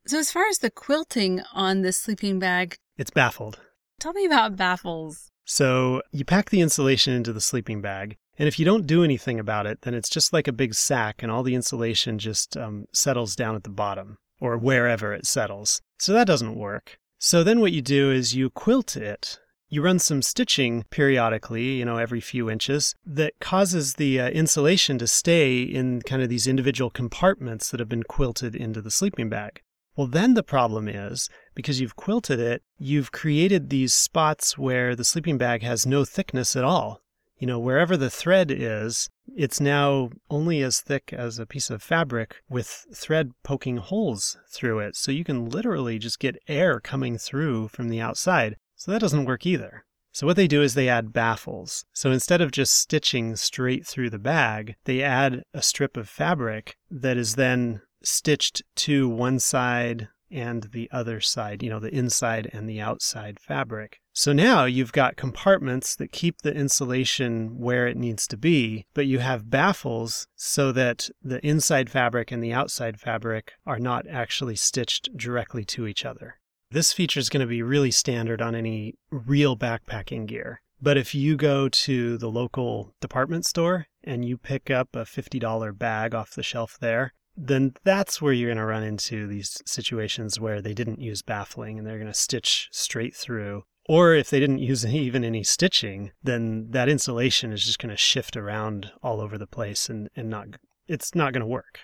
So 0.06 0.19
as 0.19 0.34
far 0.34 0.47
as 0.47 0.58
the 0.58 0.69
quilting 0.69 1.43
on 1.53 1.82
this 1.82 1.97
sleeping 1.97 2.39
bag, 2.39 2.75
It's 2.97 3.12
baffled. 3.12 3.60
Tell 4.03 4.13
me 4.13 4.25
about 4.25 4.57
baffles. 4.57 5.31
So 5.45 6.01
you 6.11 6.25
pack 6.25 6.49
the 6.49 6.59
insulation 6.59 7.13
into 7.13 7.31
the 7.31 7.39
sleeping 7.39 7.81
bag, 7.81 8.17
and 8.37 8.47
if 8.49 8.59
you 8.59 8.65
don't 8.65 8.85
do 8.85 9.03
anything 9.03 9.39
about 9.39 9.65
it, 9.65 9.81
then 9.83 9.93
it's 9.93 10.09
just 10.09 10.33
like 10.33 10.47
a 10.47 10.53
big 10.53 10.73
sack, 10.73 11.23
and 11.23 11.31
all 11.31 11.41
the 11.41 11.55
insulation 11.55 12.19
just 12.19 12.57
um, 12.57 12.85
settles 12.93 13.35
down 13.35 13.55
at 13.55 13.63
the 13.63 13.69
bottom 13.69 14.17
or 14.41 14.57
wherever 14.57 15.13
it 15.13 15.25
settles. 15.25 15.81
So 15.99 16.11
that 16.11 16.27
doesn't 16.27 16.55
work. 16.55 16.97
So 17.17 17.43
then 17.43 17.61
what 17.61 17.71
you 17.71 17.81
do 17.81 18.11
is 18.11 18.35
you 18.35 18.49
quilt 18.49 18.97
it. 18.97 19.39
You 19.69 19.81
run 19.81 19.99
some 19.99 20.21
stitching 20.21 20.83
periodically, 20.89 21.77
you 21.77 21.85
know, 21.85 21.97
every 21.97 22.19
few 22.19 22.49
inches, 22.49 22.93
that 23.05 23.33
causes 23.39 23.93
the 23.93 24.19
uh, 24.19 24.29
insulation 24.29 24.97
to 24.97 25.07
stay 25.07 25.61
in 25.61 26.01
kind 26.01 26.21
of 26.21 26.27
these 26.27 26.45
individual 26.45 26.89
compartments 26.89 27.71
that 27.71 27.79
have 27.79 27.89
been 27.89 28.03
quilted 28.03 28.53
into 28.53 28.81
the 28.81 28.91
sleeping 28.91 29.29
bag. 29.29 29.61
Well, 29.95 30.08
then 30.08 30.34
the 30.34 30.43
problem 30.43 30.88
is 30.88 31.29
because 31.53 31.79
you've 31.79 31.95
quilted 31.95 32.39
it, 32.39 32.63
you've 32.77 33.12
created 33.12 33.69
these 33.69 33.93
spots 33.93 34.58
where 34.58 34.95
the 34.95 35.03
sleeping 35.03 35.38
bag 35.38 35.62
has 35.62 35.86
no 35.86 36.03
thickness 36.03 36.56
at 36.56 36.63
all. 36.63 37.01
You 37.38 37.47
know, 37.47 37.60
wherever 37.60 37.97
the 37.97 38.10
thread 38.10 38.49
is, 38.49 39.10
it's 39.36 39.60
now 39.60 40.10
only 40.29 40.62
as 40.62 40.82
thick 40.82 41.13
as 41.13 41.38
a 41.38 41.45
piece 41.45 41.69
of 41.69 41.84
fabric 41.84 42.38
with 42.49 42.86
thread 42.93 43.32
poking 43.43 43.77
holes 43.77 44.38
through 44.49 44.79
it. 44.79 44.95
So 44.95 45.12
you 45.12 45.23
can 45.23 45.49
literally 45.49 45.99
just 45.99 46.19
get 46.19 46.41
air 46.47 46.79
coming 46.79 47.17
through 47.17 47.67
from 47.67 47.89
the 47.89 48.01
outside. 48.01 48.56
So 48.75 48.91
that 48.91 49.01
doesn't 49.01 49.25
work 49.25 49.45
either. 49.45 49.86
So 50.12 50.27
what 50.27 50.36
they 50.36 50.47
do 50.47 50.62
is 50.62 50.73
they 50.73 50.88
add 50.88 51.12
baffles. 51.12 51.86
So 51.91 52.12
instead 52.12 52.39
of 52.39 52.51
just 52.51 52.75
stitching 52.75 53.36
straight 53.36 53.86
through 53.86 54.12
the 54.12 54.19
bag, 54.19 54.75
they 54.86 55.01
add 55.01 55.43
a 55.53 55.62
strip 55.62 55.97
of 55.97 56.08
fabric 56.08 56.77
that 56.91 57.17
is 57.17 57.36
then 57.36 57.82
stitched 58.03 58.61
to 58.75 59.07
one 59.07 59.39
side 59.39 60.09
and 60.33 60.63
the 60.71 60.89
other 60.91 61.21
side, 61.21 61.61
you 61.61 61.69
know, 61.69 61.79
the 61.79 61.93
inside 61.93 62.49
and 62.51 62.67
the 62.67 62.81
outside 62.81 63.39
fabric. 63.39 63.99
So 64.13 64.33
now 64.33 64.65
you've 64.65 64.91
got 64.91 65.15
compartments 65.15 65.95
that 65.95 66.11
keep 66.11 66.41
the 66.41 66.53
insulation 66.53 67.59
where 67.59 67.87
it 67.87 67.97
needs 67.97 68.27
to 68.27 68.37
be, 68.37 68.85
but 68.93 69.05
you 69.05 69.19
have 69.19 69.49
baffles 69.49 70.27
so 70.35 70.71
that 70.71 71.09
the 71.21 71.45
inside 71.45 71.89
fabric 71.89 72.31
and 72.31 72.43
the 72.43 72.53
outside 72.53 72.99
fabric 72.99 73.53
are 73.65 73.79
not 73.79 74.07
actually 74.07 74.55
stitched 74.55 75.15
directly 75.15 75.63
to 75.65 75.85
each 75.85 76.03
other. 76.03 76.39
This 76.71 76.93
feature 76.93 77.19
is 77.19 77.29
going 77.29 77.41
to 77.41 77.47
be 77.47 77.61
really 77.61 77.91
standard 77.91 78.41
on 78.41 78.55
any 78.55 78.95
real 79.11 79.55
backpacking 79.55 80.25
gear. 80.25 80.61
But 80.81 80.97
if 80.97 81.15
you 81.15 81.37
go 81.37 81.69
to 81.69 82.17
the 82.17 82.29
local 82.29 82.93
department 82.99 83.45
store 83.45 83.85
and 84.03 84.25
you 84.25 84.37
pick 84.37 84.69
up 84.69 84.89
a 84.95 85.05
$50 85.05 85.77
bag 85.77 86.13
off 86.13 86.31
the 86.31 86.43
shelf 86.43 86.77
there, 86.81 87.13
then 87.36 87.74
that's 87.84 88.22
where 88.22 88.34
you're 88.34 88.50
going 88.50 88.58
to 88.58 88.65
run 88.65 88.84
into 88.84 89.28
these 89.28 89.62
situations 89.65 90.39
where 90.39 90.62
they 90.62 90.74
didn't 90.74 91.00
use 91.00 91.22
baffling 91.22 91.78
and 91.78 91.88
they're 91.88 91.98
going 91.98 92.12
to 92.12 92.13
stitch 92.13 92.69
straight 92.72 93.15
through. 93.15 93.63
Or 93.88 94.13
if 94.13 94.30
they 94.30 94.39
didn't 94.39 94.60
use 94.60 94.86
even 94.93 95.24
any 95.24 95.43
stitching, 95.43 96.12
then 96.24 96.67
that 96.72 96.89
insulation 96.89 97.52
is 97.52 97.65
just 97.65 97.80
going 97.80 97.89
to 97.89 97.98
shift 97.98 98.38
around 98.38 98.91
all 99.02 99.19
over 99.19 99.38
the 99.38 99.48
place 99.48 99.89
and, 99.89 100.10
and 100.15 100.30
not 100.30 100.48
it's 100.88 101.15
not 101.15 101.32
going 101.32 101.41
to 101.41 101.48
work. 101.48 101.80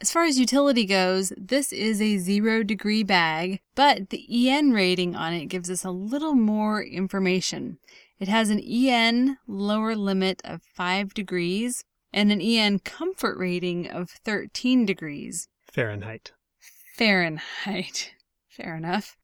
As 0.00 0.10
far 0.10 0.24
as 0.24 0.38
utility 0.38 0.86
goes, 0.86 1.32
this 1.36 1.72
is 1.72 2.00
a 2.00 2.16
zero 2.16 2.62
degree 2.62 3.02
bag, 3.02 3.60
but 3.74 4.08
the 4.08 4.48
EN 4.48 4.72
rating 4.72 5.14
on 5.14 5.34
it 5.34 5.46
gives 5.46 5.70
us 5.70 5.84
a 5.84 5.90
little 5.90 6.34
more 6.34 6.82
information. 6.82 7.78
It 8.18 8.26
has 8.26 8.48
an 8.48 8.60
EN 8.60 9.38
lower 9.46 9.94
limit 9.94 10.40
of 10.44 10.62
5 10.62 11.12
degrees 11.12 11.84
and 12.12 12.32
an 12.32 12.40
EN 12.40 12.78
comfort 12.80 13.38
rating 13.38 13.88
of 13.88 14.10
13 14.10 14.84
degrees 14.86 15.48
Fahrenheit. 15.70 16.32
Fahrenheit. 16.96 18.12
Fair 18.48 18.76
enough. 18.76 19.16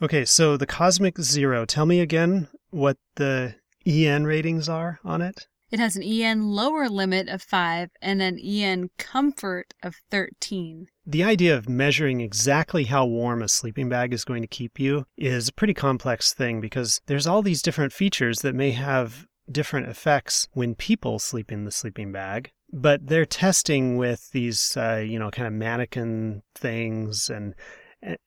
Okay, 0.00 0.24
so 0.24 0.56
the 0.56 0.66
Cosmic 0.66 1.18
Zero, 1.20 1.64
tell 1.64 1.86
me 1.86 2.00
again 2.00 2.48
what 2.70 2.98
the 3.16 3.54
EN 3.86 4.26
ratings 4.26 4.68
are 4.68 5.00
on 5.04 5.22
it. 5.22 5.46
It 5.70 5.80
has 5.80 5.96
an 5.96 6.02
EN 6.04 6.48
lower 6.50 6.88
limit 6.88 7.28
of 7.28 7.42
5 7.42 7.90
and 8.00 8.22
an 8.22 8.38
EN 8.38 8.90
comfort 8.98 9.74
of 9.82 9.96
13. 10.10 10.86
The 11.04 11.24
idea 11.24 11.56
of 11.56 11.68
measuring 11.68 12.20
exactly 12.20 12.84
how 12.84 13.04
warm 13.04 13.42
a 13.42 13.48
sleeping 13.48 13.88
bag 13.88 14.12
is 14.12 14.24
going 14.24 14.42
to 14.42 14.48
keep 14.48 14.78
you 14.78 15.06
is 15.16 15.48
a 15.48 15.52
pretty 15.52 15.74
complex 15.74 16.32
thing 16.32 16.60
because 16.60 17.00
there's 17.06 17.26
all 17.26 17.42
these 17.42 17.62
different 17.62 17.92
features 17.92 18.42
that 18.42 18.54
may 18.54 18.70
have 18.72 19.26
different 19.50 19.88
effects 19.88 20.48
when 20.52 20.74
people 20.74 21.18
sleep 21.18 21.52
in 21.52 21.64
the 21.64 21.70
sleeping 21.70 22.12
bag. 22.12 22.50
But 22.72 23.06
they're 23.06 23.26
testing 23.26 23.96
with 23.96 24.30
these, 24.32 24.76
uh, 24.76 25.04
you 25.06 25.18
know, 25.18 25.30
kind 25.30 25.46
of 25.46 25.52
mannequin 25.52 26.42
things, 26.54 27.30
and 27.30 27.54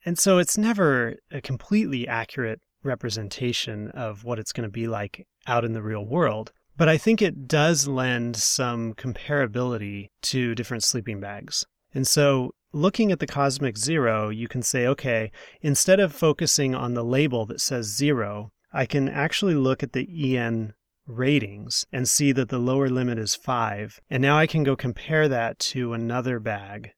and 0.05 0.17
so 0.17 0.37
it's 0.37 0.57
never 0.57 1.15
a 1.31 1.41
completely 1.41 2.07
accurate 2.07 2.61
representation 2.83 3.89
of 3.91 4.23
what 4.23 4.39
it's 4.39 4.53
going 4.53 4.67
to 4.67 4.71
be 4.71 4.87
like 4.87 5.27
out 5.47 5.65
in 5.65 5.73
the 5.73 5.81
real 5.81 6.05
world. 6.05 6.51
But 6.77 6.87
I 6.89 6.97
think 6.97 7.21
it 7.21 7.47
does 7.47 7.87
lend 7.87 8.37
some 8.37 8.93
comparability 8.93 10.09
to 10.23 10.55
different 10.55 10.83
sleeping 10.83 11.19
bags. 11.19 11.65
And 11.93 12.07
so 12.07 12.51
looking 12.71 13.11
at 13.11 13.19
the 13.19 13.27
Cosmic 13.27 13.77
Zero, 13.77 14.29
you 14.29 14.47
can 14.47 14.61
say, 14.61 14.87
okay, 14.87 15.31
instead 15.61 15.99
of 15.99 16.13
focusing 16.13 16.73
on 16.73 16.93
the 16.93 17.03
label 17.03 17.45
that 17.47 17.61
says 17.61 17.87
zero, 17.87 18.51
I 18.71 18.85
can 18.85 19.09
actually 19.09 19.55
look 19.55 19.83
at 19.83 19.93
the 19.93 20.37
EN 20.37 20.73
ratings 21.09 21.85
and 21.91 22.07
see 22.07 22.31
that 22.31 22.49
the 22.49 22.59
lower 22.59 22.89
limit 22.89 23.17
is 23.17 23.35
five. 23.35 23.99
And 24.09 24.21
now 24.21 24.37
I 24.37 24.47
can 24.47 24.63
go 24.63 24.75
compare 24.75 25.27
that 25.27 25.59
to 25.59 25.93
another 25.93 26.39
bag 26.39 26.91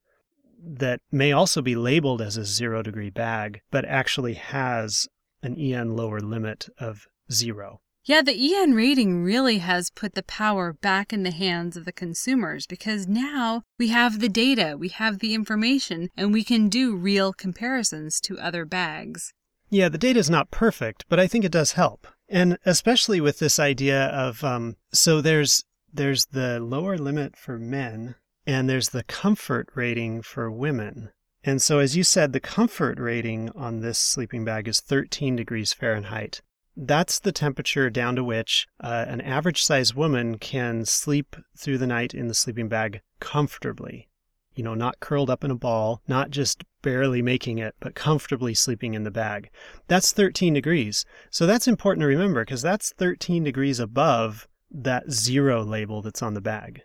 that 0.63 0.99
may 1.11 1.31
also 1.31 1.61
be 1.61 1.75
labeled 1.75 2.21
as 2.21 2.37
a 2.37 2.45
zero 2.45 2.83
degree 2.83 3.09
bag, 3.09 3.61
but 3.71 3.85
actually 3.85 4.35
has 4.35 5.07
an 5.41 5.57
EN 5.57 5.95
lower 5.95 6.19
limit 6.19 6.67
of 6.77 7.07
zero. 7.31 7.81
Yeah, 8.03 8.23
the 8.23 8.55
EN 8.55 8.73
rating 8.73 9.23
really 9.23 9.59
has 9.59 9.91
put 9.91 10.15
the 10.15 10.23
power 10.23 10.73
back 10.73 11.13
in 11.13 11.21
the 11.21 11.31
hands 11.31 11.77
of 11.77 11.85
the 11.85 11.91
consumers 11.91 12.65
because 12.65 13.07
now 13.07 13.61
we 13.77 13.89
have 13.89 14.19
the 14.19 14.29
data, 14.29 14.75
we 14.77 14.89
have 14.89 15.19
the 15.19 15.35
information, 15.35 16.09
and 16.17 16.33
we 16.33 16.43
can 16.43 16.67
do 16.67 16.95
real 16.95 17.31
comparisons 17.31 18.19
to 18.21 18.39
other 18.39 18.65
bags. 18.65 19.33
Yeah, 19.69 19.87
the 19.87 19.99
data 19.99 20.19
is 20.19 20.31
not 20.31 20.49
perfect, 20.49 21.05
but 21.09 21.19
I 21.19 21.27
think 21.27 21.45
it 21.45 21.51
does 21.51 21.73
help. 21.73 22.07
And 22.31 22.57
especially 22.65 23.19
with 23.19 23.39
this 23.39 23.59
idea 23.59 24.05
of 24.05 24.41
um, 24.41 24.77
so 24.93 25.19
there's 25.19 25.65
there's 25.93 26.27
the 26.27 26.61
lower 26.61 26.97
limit 26.97 27.35
for 27.35 27.59
men 27.59 28.15
and 28.47 28.69
there's 28.69 28.89
the 28.89 29.03
comfort 29.03 29.67
rating 29.75 30.21
for 30.21 30.49
women. 30.49 31.11
And 31.43 31.61
so 31.61 31.79
as 31.79 31.97
you 31.97 32.05
said, 32.05 32.31
the 32.31 32.39
comfort 32.39 32.99
rating 32.99 33.49
on 33.49 33.81
this 33.81 33.99
sleeping 33.99 34.45
bag 34.45 34.69
is 34.69 34.79
13 34.79 35.35
degrees 35.35 35.73
Fahrenheit. 35.73 36.41
That's 36.77 37.19
the 37.19 37.33
temperature 37.33 37.89
down 37.89 38.15
to 38.15 38.23
which 38.23 38.65
uh, 38.79 39.05
an 39.09 39.19
average 39.19 39.61
sized 39.61 39.93
woman 39.93 40.37
can 40.37 40.85
sleep 40.85 41.35
through 41.57 41.79
the 41.79 41.87
night 41.87 42.13
in 42.13 42.29
the 42.29 42.33
sleeping 42.33 42.69
bag 42.69 43.01
comfortably. 43.19 44.07
You 44.55 44.63
know, 44.63 44.73
not 44.73 44.99
curled 44.99 45.29
up 45.29 45.43
in 45.43 45.51
a 45.51 45.55
ball, 45.55 46.01
not 46.07 46.29
just 46.29 46.63
barely 46.81 47.21
making 47.21 47.57
it, 47.57 47.75
but 47.79 47.95
comfortably 47.95 48.53
sleeping 48.53 48.93
in 48.93 49.03
the 49.03 49.11
bag. 49.11 49.49
That's 49.87 50.11
13 50.11 50.53
degrees. 50.53 51.05
So 51.29 51.45
that's 51.45 51.67
important 51.67 52.01
to 52.01 52.07
remember 52.07 52.43
because 52.43 52.61
that's 52.61 52.93
13 52.93 53.43
degrees 53.43 53.79
above 53.79 54.47
that 54.69 55.11
zero 55.11 55.63
label 55.63 56.01
that's 56.01 56.21
on 56.21 56.33
the 56.33 56.41
bag. 56.41 56.81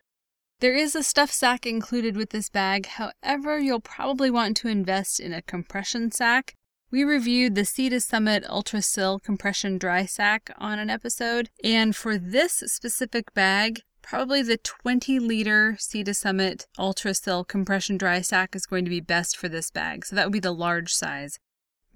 There 0.61 0.75
is 0.75 0.95
a 0.95 1.03
stuff 1.03 1.31
sack 1.31 1.67
included 1.67 2.17
with 2.17 2.31
this 2.31 2.49
bag. 2.49 2.87
However, 2.87 3.59
you'll 3.59 3.81
probably 3.81 4.31
want 4.31 4.57
to 4.59 4.69
invest 4.69 5.21
in 5.21 5.33
a 5.33 5.43
compression 5.43 6.11
sack. 6.11 6.55
We 6.91 7.05
reviewed 7.05 7.57
the 7.57 7.65
Sea 7.65 7.89
to 7.91 8.01
Summit 8.01 8.45
Ultra 8.49 8.81
Sil 8.81 9.19
Compression 9.19 9.77
Dry 9.77 10.07
Sack 10.07 10.51
on 10.57 10.79
an 10.79 10.89
episode, 10.89 11.51
and 11.63 11.95
for 11.95 12.17
this 12.17 12.63
specific 12.67 13.35
bag, 13.35 13.83
probably 14.07 14.41
the 14.41 14.57
20 14.57 15.19
liter 15.19 15.77
Sea 15.81 16.05
to 16.05 16.15
Summit 16.15 16.67
Ultra 16.79 17.13
Sil 17.13 17.43
Compression 17.45 17.99
Dry 17.99 18.21
Sack 18.21 18.55
is 18.55 18.65
going 18.65 18.85
to 18.85 18.91
be 18.91 19.01
best 19.01 19.37
for 19.37 19.49
this 19.49 19.71
bag. 19.71 20.07
So 20.07 20.15
that 20.15 20.25
would 20.27 20.33
be 20.33 20.39
the 20.39 20.53
large 20.53 20.95
size. 20.95 21.39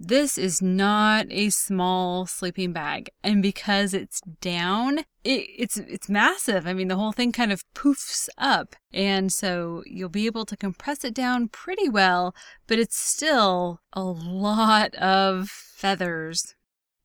This 0.03 0.37
is 0.39 0.63
not 0.63 1.27
a 1.29 1.51
small 1.51 2.25
sleeping 2.25 2.73
bag, 2.73 3.11
and 3.23 3.43
because 3.43 3.93
it's 3.93 4.23
down, 4.41 5.01
it, 5.25 5.47
it's 5.59 5.77
it's 5.77 6.09
massive. 6.09 6.67
I 6.67 6.73
mean, 6.73 6.89
the 6.89 6.97
whole 6.97 7.13
thing 7.13 7.33
kind 7.33 7.53
of 7.53 7.63
poofs 7.75 8.31
up, 8.39 8.77
and 8.95 9.31
so 9.31 9.83
you'll 9.85 10.09
be 10.09 10.25
able 10.25 10.47
to 10.47 10.57
compress 10.57 11.05
it 11.05 11.13
down 11.13 11.49
pretty 11.49 11.91
well, 11.91 12.35
but 12.67 12.79
it's 12.79 12.97
still 12.97 13.81
a 13.93 14.03
lot 14.03 14.95
of 14.95 15.51
feathers. 15.51 16.55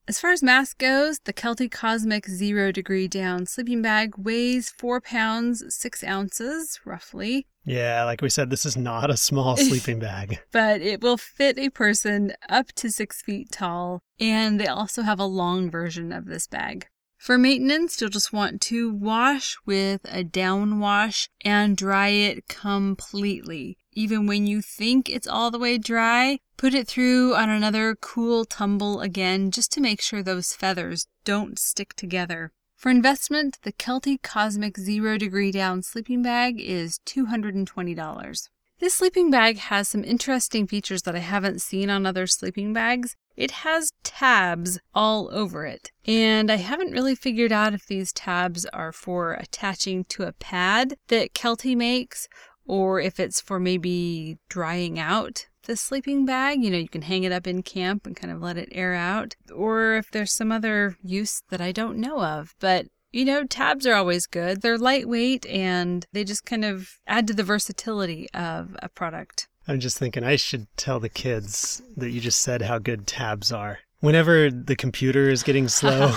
As 0.07 0.19
far 0.19 0.31
as 0.31 0.43
mass 0.43 0.75
goes, 0.75 1.17
the 1.23 1.33
Kelty 1.33 1.69
Cosmic 1.69 2.27
Zero 2.27 2.71
Degree 2.71 3.07
Down 3.07 3.47
sleeping 3.47 3.81
bag 3.81 4.13
weighs 4.19 4.69
4 4.69 5.01
pounds 5.01 5.63
6 5.73 6.03
ounces, 6.03 6.79
roughly. 6.85 7.47
Yeah, 7.65 8.03
like 8.03 8.21
we 8.21 8.29
said, 8.29 8.51
this 8.51 8.67
is 8.67 8.77
not 8.77 9.09
a 9.09 9.17
small 9.17 9.57
sleeping 9.57 9.97
bag. 9.97 10.41
but 10.51 10.79
it 10.81 11.01
will 11.01 11.17
fit 11.17 11.57
a 11.57 11.71
person 11.71 12.33
up 12.47 12.67
to 12.73 12.91
6 12.91 13.21
feet 13.23 13.51
tall, 13.51 14.03
and 14.19 14.59
they 14.59 14.67
also 14.67 15.01
have 15.01 15.19
a 15.19 15.25
long 15.25 15.71
version 15.71 16.11
of 16.11 16.25
this 16.25 16.45
bag. 16.45 16.85
For 17.25 17.39
maintenance, 17.39 17.99
you'll 17.99 18.11
just 18.11 18.31
want 18.31 18.61
to 18.69 18.93
wash 18.93 19.57
with 19.65 20.01
a 20.03 20.23
down 20.23 20.79
wash 20.79 21.27
and 21.43 21.75
dry 21.75 22.09
it 22.09 22.47
completely. 22.47 23.79
Even 23.93 24.27
when 24.27 24.45
you 24.45 24.61
think 24.61 25.09
it's 25.09 25.25
all 25.25 25.49
the 25.49 25.57
way 25.57 25.79
dry, 25.79 26.37
put 26.55 26.75
it 26.75 26.87
through 26.87 27.33
on 27.33 27.49
another 27.49 27.95
cool 27.99 28.45
tumble 28.45 29.01
again 29.01 29.49
just 29.49 29.71
to 29.71 29.81
make 29.81 30.01
sure 30.01 30.21
those 30.21 30.53
feathers 30.53 31.07
don't 31.23 31.57
stick 31.57 31.95
together. 31.95 32.51
For 32.75 32.91
investment, 32.91 33.57
the 33.63 33.73
Kelty 33.73 34.21
Cosmic 34.21 34.77
Zero 34.77 35.17
Degree 35.17 35.51
Down 35.51 35.81
sleeping 35.81 36.21
bag 36.21 36.61
is 36.61 36.99
$220. 37.07 38.49
This 38.79 38.93
sleeping 38.93 39.31
bag 39.31 39.57
has 39.57 39.87
some 39.87 40.03
interesting 40.03 40.67
features 40.67 41.03
that 41.03 41.15
I 41.15 41.19
haven't 41.19 41.61
seen 41.61 41.89
on 41.89 42.05
other 42.05 42.27
sleeping 42.27 42.73
bags. 42.73 43.15
It 43.37 43.51
has 43.51 43.93
tabs 44.03 44.79
all 44.93 45.29
over 45.31 45.65
it, 45.65 45.91
and 46.05 46.51
I 46.51 46.57
haven't 46.57 46.91
really 46.91 47.15
figured 47.15 47.53
out 47.53 47.73
if 47.73 47.85
these 47.85 48.11
tabs 48.11 48.65
are 48.65 48.91
for 48.91 49.33
attaching 49.33 50.03
to 50.05 50.23
a 50.23 50.33
pad 50.33 50.95
that 51.07 51.33
Kelty 51.33 51.75
makes 51.75 52.27
or 52.65 52.99
if 52.99 53.17
it's 53.19 53.39
for 53.39 53.59
maybe 53.59 54.37
drying 54.49 54.99
out 54.99 55.47
the 55.63 55.77
sleeping 55.77 56.25
bag. 56.25 56.63
You 56.63 56.71
know, 56.71 56.77
you 56.77 56.89
can 56.89 57.03
hang 57.03 57.23
it 57.23 57.31
up 57.31 57.47
in 57.47 57.63
camp 57.63 58.05
and 58.05 58.15
kind 58.15 58.33
of 58.33 58.41
let 58.41 58.57
it 58.57 58.69
air 58.71 58.93
out, 58.93 59.35
or 59.53 59.95
if 59.95 60.11
there's 60.11 60.33
some 60.33 60.51
other 60.51 60.97
use 61.01 61.43
that 61.49 61.61
I 61.61 61.71
don't 61.71 61.97
know 61.97 62.21
of. 62.21 62.55
But 62.59 62.87
you 63.15 63.23
know, 63.23 63.45
tabs 63.45 63.87
are 63.87 63.93
always 63.93 64.27
good. 64.27 64.61
They're 64.61 64.77
lightweight 64.77 65.45
and 65.45 66.05
they 66.11 66.25
just 66.25 66.45
kind 66.45 66.65
of 66.65 66.99
add 67.07 67.27
to 67.27 67.33
the 67.33 67.43
versatility 67.43 68.29
of 68.33 68.75
a 68.83 68.89
product. 68.89 69.47
I'm 69.69 69.79
just 69.79 69.97
thinking 69.97 70.25
I 70.25 70.35
should 70.35 70.67
tell 70.75 70.99
the 70.99 71.07
kids 71.07 71.81
that 71.95 72.11
you 72.11 72.19
just 72.19 72.41
said 72.41 72.61
how 72.61 72.77
good 72.77 73.07
tabs 73.07 73.53
are. 73.53 73.79
Whenever 74.01 74.51
the 74.51 74.75
computer 74.75 75.29
is 75.29 75.43
getting 75.43 75.67
slow, 75.69 76.13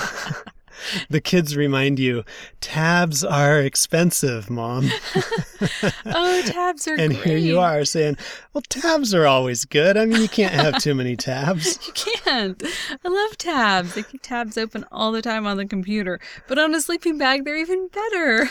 the 1.11 1.21
kids 1.21 1.57
remind 1.57 1.99
you 1.99 2.25
tabs 2.61 3.25
are 3.25 3.61
expensive, 3.61 4.51
mom. 4.51 4.91
oh, 6.07 6.43
tabs 6.47 6.87
are 6.89 6.95
and 6.95 7.15
great. 7.15 7.27
here 7.27 7.39
you 7.39 7.59
are 7.59 7.85
saying, 7.85 8.17
well, 8.53 8.63
tabs 8.69 9.15
are 9.15 9.27
always 9.27 9.65
good. 9.65 9.97
I 9.97 10.05
mean, 10.05 10.23
you 10.23 10.29
can't 10.29 10.55
have 10.55 10.79
too 10.79 10.95
many 10.95 11.17
tabs. 11.17 11.79
you 11.87 11.93
can't. 11.93 12.63
I 13.05 13.09
love 13.09 13.39
tabs. 13.39 13.97
I 13.97 14.03
keep 14.03 14.23
tabs 14.23 14.59
open 14.59 14.85
all 14.91 15.13
the 15.13 15.23
time 15.23 15.47
on 15.47 15.57
the 15.57 15.67
computer, 15.67 16.21
but 16.47 16.59
on 16.59 16.75
a 16.75 16.81
sleeping 16.81 17.19
bag, 17.19 17.45
they're 17.45 17.57
even 17.57 17.89
better. 17.89 18.51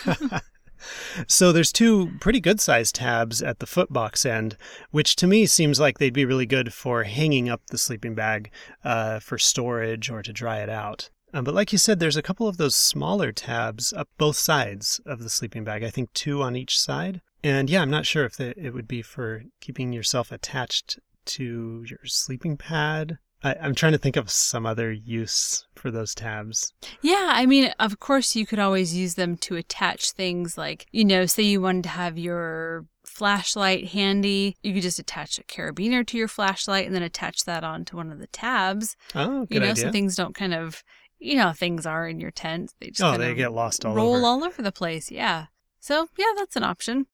So 1.27 1.51
there's 1.51 1.71
two 1.71 2.11
pretty 2.19 2.39
good 2.39 2.61
sized 2.61 2.95
tabs 2.95 3.41
at 3.41 3.59
the 3.59 3.65
foot 3.65 3.91
box 3.91 4.25
end, 4.25 4.57
which 4.91 5.15
to 5.17 5.27
me 5.27 5.45
seems 5.45 5.79
like 5.79 5.97
they'd 5.97 6.13
be 6.13 6.25
really 6.25 6.45
good 6.45 6.73
for 6.73 7.03
hanging 7.03 7.49
up 7.49 7.61
the 7.67 7.77
sleeping 7.77 8.13
bag 8.13 8.51
uh, 8.83 9.19
for 9.19 9.37
storage 9.37 10.09
or 10.09 10.21
to 10.21 10.31
dry 10.31 10.59
it 10.59 10.69
out. 10.69 11.09
Um, 11.37 11.43
but 11.43 11.53
like 11.53 11.71
you 11.71 11.77
said, 11.77 11.99
there's 11.99 12.17
a 12.17 12.23
couple 12.23 12.47
of 12.47 12.57
those 12.57 12.75
smaller 12.75 13.31
tabs 13.31 13.93
up 13.93 14.09
both 14.17 14.37
sides 14.37 14.99
of 15.05 15.21
the 15.21 15.29
sleeping 15.29 15.63
bag. 15.63 15.83
I 15.83 15.91
think 15.91 16.11
two 16.13 16.41
on 16.41 16.55
each 16.55 16.79
side. 16.79 17.21
And 17.43 17.69
yeah, 17.69 17.83
I'm 17.83 17.91
not 17.91 18.07
sure 18.07 18.25
if 18.25 18.39
it 18.39 18.73
would 18.73 18.87
be 18.87 19.03
for 19.03 19.43
keeping 19.61 19.93
yourself 19.93 20.31
attached 20.31 20.97
to 21.25 21.85
your 21.87 21.99
sleeping 22.05 22.57
pad. 22.57 23.19
I, 23.43 23.55
I'm 23.61 23.75
trying 23.75 23.91
to 23.91 23.99
think 23.99 24.15
of 24.15 24.31
some 24.31 24.65
other 24.65 24.91
use 24.91 25.67
for 25.75 25.91
those 25.91 26.15
tabs. 26.15 26.73
Yeah, 27.03 27.29
I 27.33 27.45
mean, 27.45 27.71
of 27.79 27.99
course, 27.99 28.35
you 28.35 28.47
could 28.47 28.57
always 28.57 28.95
use 28.95 29.13
them 29.13 29.37
to 29.37 29.57
attach 29.57 30.13
things 30.13 30.57
like, 30.57 30.87
you 30.91 31.05
know, 31.05 31.27
say 31.27 31.43
you 31.43 31.61
wanted 31.61 31.83
to 31.83 31.89
have 31.89 32.17
your 32.17 32.87
flashlight 33.05 33.89
handy. 33.89 34.55
You 34.63 34.73
could 34.73 34.81
just 34.81 34.97
attach 34.97 35.37
a 35.37 35.43
carabiner 35.43 36.05
to 36.07 36.17
your 36.17 36.27
flashlight 36.27 36.87
and 36.87 36.95
then 36.95 37.03
attach 37.03 37.45
that 37.45 37.63
onto 37.63 37.95
one 37.95 38.11
of 38.11 38.17
the 38.17 38.27
tabs. 38.27 38.95
Oh, 39.13 39.45
good 39.45 39.53
you 39.53 39.59
know, 39.59 39.69
idea. 39.69 39.83
so 39.83 39.91
things 39.91 40.15
don't 40.15 40.33
kind 40.33 40.55
of, 40.55 40.83
you 41.19 41.35
know, 41.35 41.43
how 41.43 41.53
things 41.53 41.85
are 41.85 42.07
in 42.07 42.19
your 42.19 42.31
tent. 42.31 42.73
They 42.79 42.87
just 42.87 43.01
oh, 43.01 43.17
they 43.17 43.33
get 43.33 43.53
lost 43.53 43.85
all 43.85 43.95
roll 43.95 44.15
over. 44.15 44.25
all 44.25 44.43
over 44.43 44.61
the 44.61 44.71
place. 44.71 45.11
Yeah. 45.11 45.47
So, 45.79 46.09
yeah, 46.17 46.33
that's 46.35 46.55
an 46.55 46.63
option. 46.63 47.07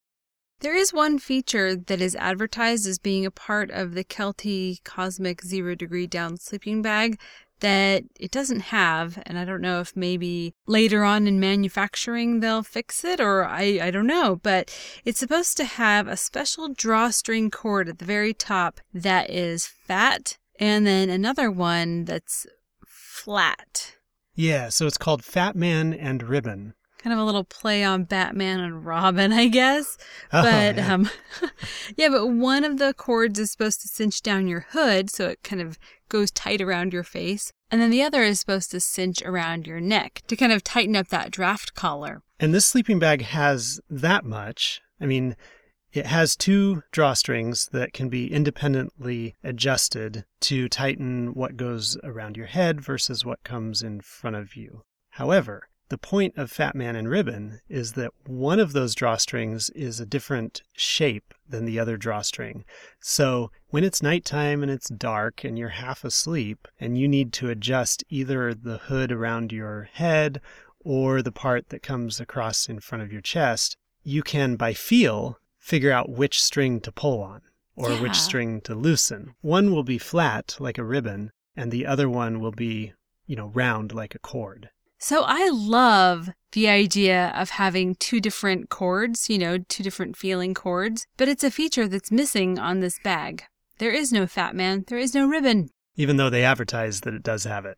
There 0.59 0.75
is 0.75 0.93
one 0.93 1.19
feature 1.19 1.75
that 1.75 2.01
is 2.01 2.15
advertised 2.15 2.87
as 2.87 2.97
being 2.97 3.25
a 3.25 3.31
part 3.31 3.69
of 3.69 3.93
the 3.93 4.03
Kelty 4.03 4.81
Cosmic 4.83 5.43
Zero 5.43 5.75
Degree 5.75 6.07
Down 6.07 6.37
sleeping 6.37 6.81
bag 6.81 7.19
that 7.59 8.03
it 8.19 8.31
doesn't 8.31 8.61
have. 8.61 9.21
And 9.25 9.37
I 9.37 9.45
don't 9.45 9.61
know 9.61 9.81
if 9.81 9.95
maybe 9.95 10.53
later 10.65 11.03
on 11.03 11.27
in 11.27 11.39
manufacturing 11.39 12.39
they'll 12.39 12.63
fix 12.63 13.03
it 13.03 13.19
or 13.19 13.45
I, 13.45 13.79
I 13.81 13.91
don't 13.91 14.07
know. 14.07 14.37
But 14.41 14.73
it's 15.03 15.19
supposed 15.19 15.57
to 15.57 15.65
have 15.65 16.07
a 16.07 16.17
special 16.17 16.69
drawstring 16.69 17.51
cord 17.51 17.89
at 17.89 17.99
the 17.99 18.05
very 18.05 18.33
top 18.33 18.79
that 18.93 19.29
is 19.29 19.65
fat 19.65 20.37
and 20.59 20.85
then 20.85 21.09
another 21.09 21.49
one 21.49 22.05
that's 22.05 22.45
flat. 23.23 23.95
Yeah, 24.35 24.69
so 24.69 24.85
it's 24.87 24.97
called 24.97 25.23
Fat 25.23 25.55
Man 25.55 25.93
and 25.93 26.23
Ribbon. 26.23 26.73
kind 26.97 27.13
of 27.13 27.19
a 27.19 27.23
little 27.23 27.43
play 27.43 27.83
on 27.83 28.03
Batman 28.03 28.59
and 28.59 28.85
Robin, 28.85 29.31
I 29.31 29.47
guess. 29.47 29.97
Oh, 30.31 30.41
but 30.41 30.75
yeah. 30.75 30.93
um 30.93 31.09
yeah, 31.97 32.09
but 32.09 32.27
one 32.27 32.63
of 32.63 32.79
the 32.79 32.93
cords 32.93 33.39
is 33.39 33.51
supposed 33.51 33.81
to 33.81 33.87
cinch 33.87 34.21
down 34.21 34.47
your 34.47 34.65
hood 34.71 35.09
so 35.09 35.27
it 35.27 35.43
kind 35.43 35.61
of 35.61 35.77
goes 36.09 36.31
tight 36.31 36.61
around 36.61 36.93
your 36.93 37.03
face. 37.03 37.51
And 37.71 37.81
then 37.81 37.91
the 37.91 38.03
other 38.03 38.23
is 38.23 38.39
supposed 38.39 38.71
to 38.71 38.79
cinch 38.79 39.21
around 39.23 39.65
your 39.67 39.79
neck 39.79 40.21
to 40.27 40.35
kind 40.35 40.51
of 40.51 40.63
tighten 40.63 40.95
up 40.95 41.07
that 41.09 41.31
draft 41.31 41.73
collar. 41.75 42.21
And 42.39 42.53
this 42.53 42.65
sleeping 42.65 42.99
bag 42.99 43.21
has 43.21 43.79
that 43.89 44.25
much. 44.25 44.81
I 44.99 45.05
mean, 45.05 45.35
it 45.93 46.07
has 46.07 46.35
two 46.35 46.81
drawstrings 46.91 47.69
that 47.69 47.93
can 47.93 48.09
be 48.09 48.33
independently 48.33 49.35
adjusted 49.43 50.25
to 50.41 50.67
tighten 50.67 51.35
what 51.35 51.55
goes 51.55 51.97
around 52.03 52.35
your 52.35 52.47
head 52.47 52.81
versus 52.81 53.23
what 53.23 53.43
comes 53.43 53.83
in 53.83 54.01
front 54.01 54.35
of 54.35 54.55
you. 54.55 54.83
However, 55.11 55.69
the 55.89 55.97
point 55.99 56.35
of 56.35 56.49
Fat 56.49 56.75
Man 56.75 56.95
and 56.95 57.07
Ribbon 57.07 57.61
is 57.69 57.93
that 57.93 58.11
one 58.25 58.59
of 58.59 58.73
those 58.73 58.95
drawstrings 58.95 59.69
is 59.75 59.99
a 59.99 60.05
different 60.07 60.63
shape 60.71 61.35
than 61.47 61.65
the 61.65 61.77
other 61.77 61.97
drawstring. 61.97 62.65
So 62.99 63.51
when 63.69 63.83
it's 63.83 64.01
nighttime 64.01 64.63
and 64.63 64.71
it's 64.71 64.89
dark 64.89 65.43
and 65.43 65.59
you're 65.59 65.69
half 65.69 66.03
asleep 66.03 66.67
and 66.79 66.97
you 66.97 67.07
need 67.07 67.31
to 67.33 67.49
adjust 67.49 68.03
either 68.09 68.55
the 68.55 68.79
hood 68.79 69.11
around 69.11 69.51
your 69.51 69.89
head 69.93 70.41
or 70.79 71.21
the 71.21 71.31
part 71.31 71.69
that 71.69 71.83
comes 71.83 72.19
across 72.19 72.67
in 72.67 72.79
front 72.79 73.03
of 73.03 73.11
your 73.11 73.21
chest, 73.21 73.77
you 74.03 74.23
can, 74.23 74.55
by 74.55 74.73
feel, 74.73 75.37
figure 75.63 75.91
out 75.91 76.09
which 76.09 76.41
string 76.43 76.81
to 76.81 76.91
pull 76.91 77.21
on 77.23 77.41
or 77.75 77.89
Yeah. 77.91 78.01
which 78.01 78.15
string 78.15 78.59
to 78.61 78.75
loosen. 78.75 79.33
One 79.41 79.71
will 79.71 79.83
be 79.83 79.97
flat 79.97 80.57
like 80.59 80.77
a 80.77 80.83
ribbon, 80.83 81.31
and 81.55 81.71
the 81.71 81.85
other 81.85 82.09
one 82.09 82.39
will 82.41 82.51
be, 82.51 82.93
you 83.25 83.35
know, 83.37 83.47
round 83.47 83.93
like 83.93 84.13
a 84.13 84.19
cord. 84.19 84.69
So 84.99 85.23
I 85.25 85.49
love 85.49 86.29
the 86.51 86.67
idea 86.69 87.33
of 87.35 87.49
having 87.51 87.95
two 87.95 88.19
different 88.21 88.69
cords, 88.69 89.29
you 89.29 89.37
know, 89.37 89.57
two 89.57 89.83
different 89.83 90.15
feeling 90.17 90.53
cords, 90.53 91.07
but 91.17 91.27
it's 91.27 91.43
a 91.43 91.49
feature 91.51 91.87
that's 91.87 92.11
missing 92.11 92.59
on 92.59 92.79
this 92.81 92.99
bag. 92.99 93.43
There 93.79 93.91
is 93.91 94.11
no 94.13 94.27
fat 94.27 94.55
man, 94.55 94.83
there 94.87 94.99
is 94.99 95.13
no 95.15 95.27
ribbon. 95.27 95.69
even 95.95 96.17
though 96.17 96.29
they 96.29 96.43
advertise 96.43 97.01
that 97.01 97.13
it 97.13 97.23
does 97.23 97.43
have 97.45 97.65
it. 97.65 97.77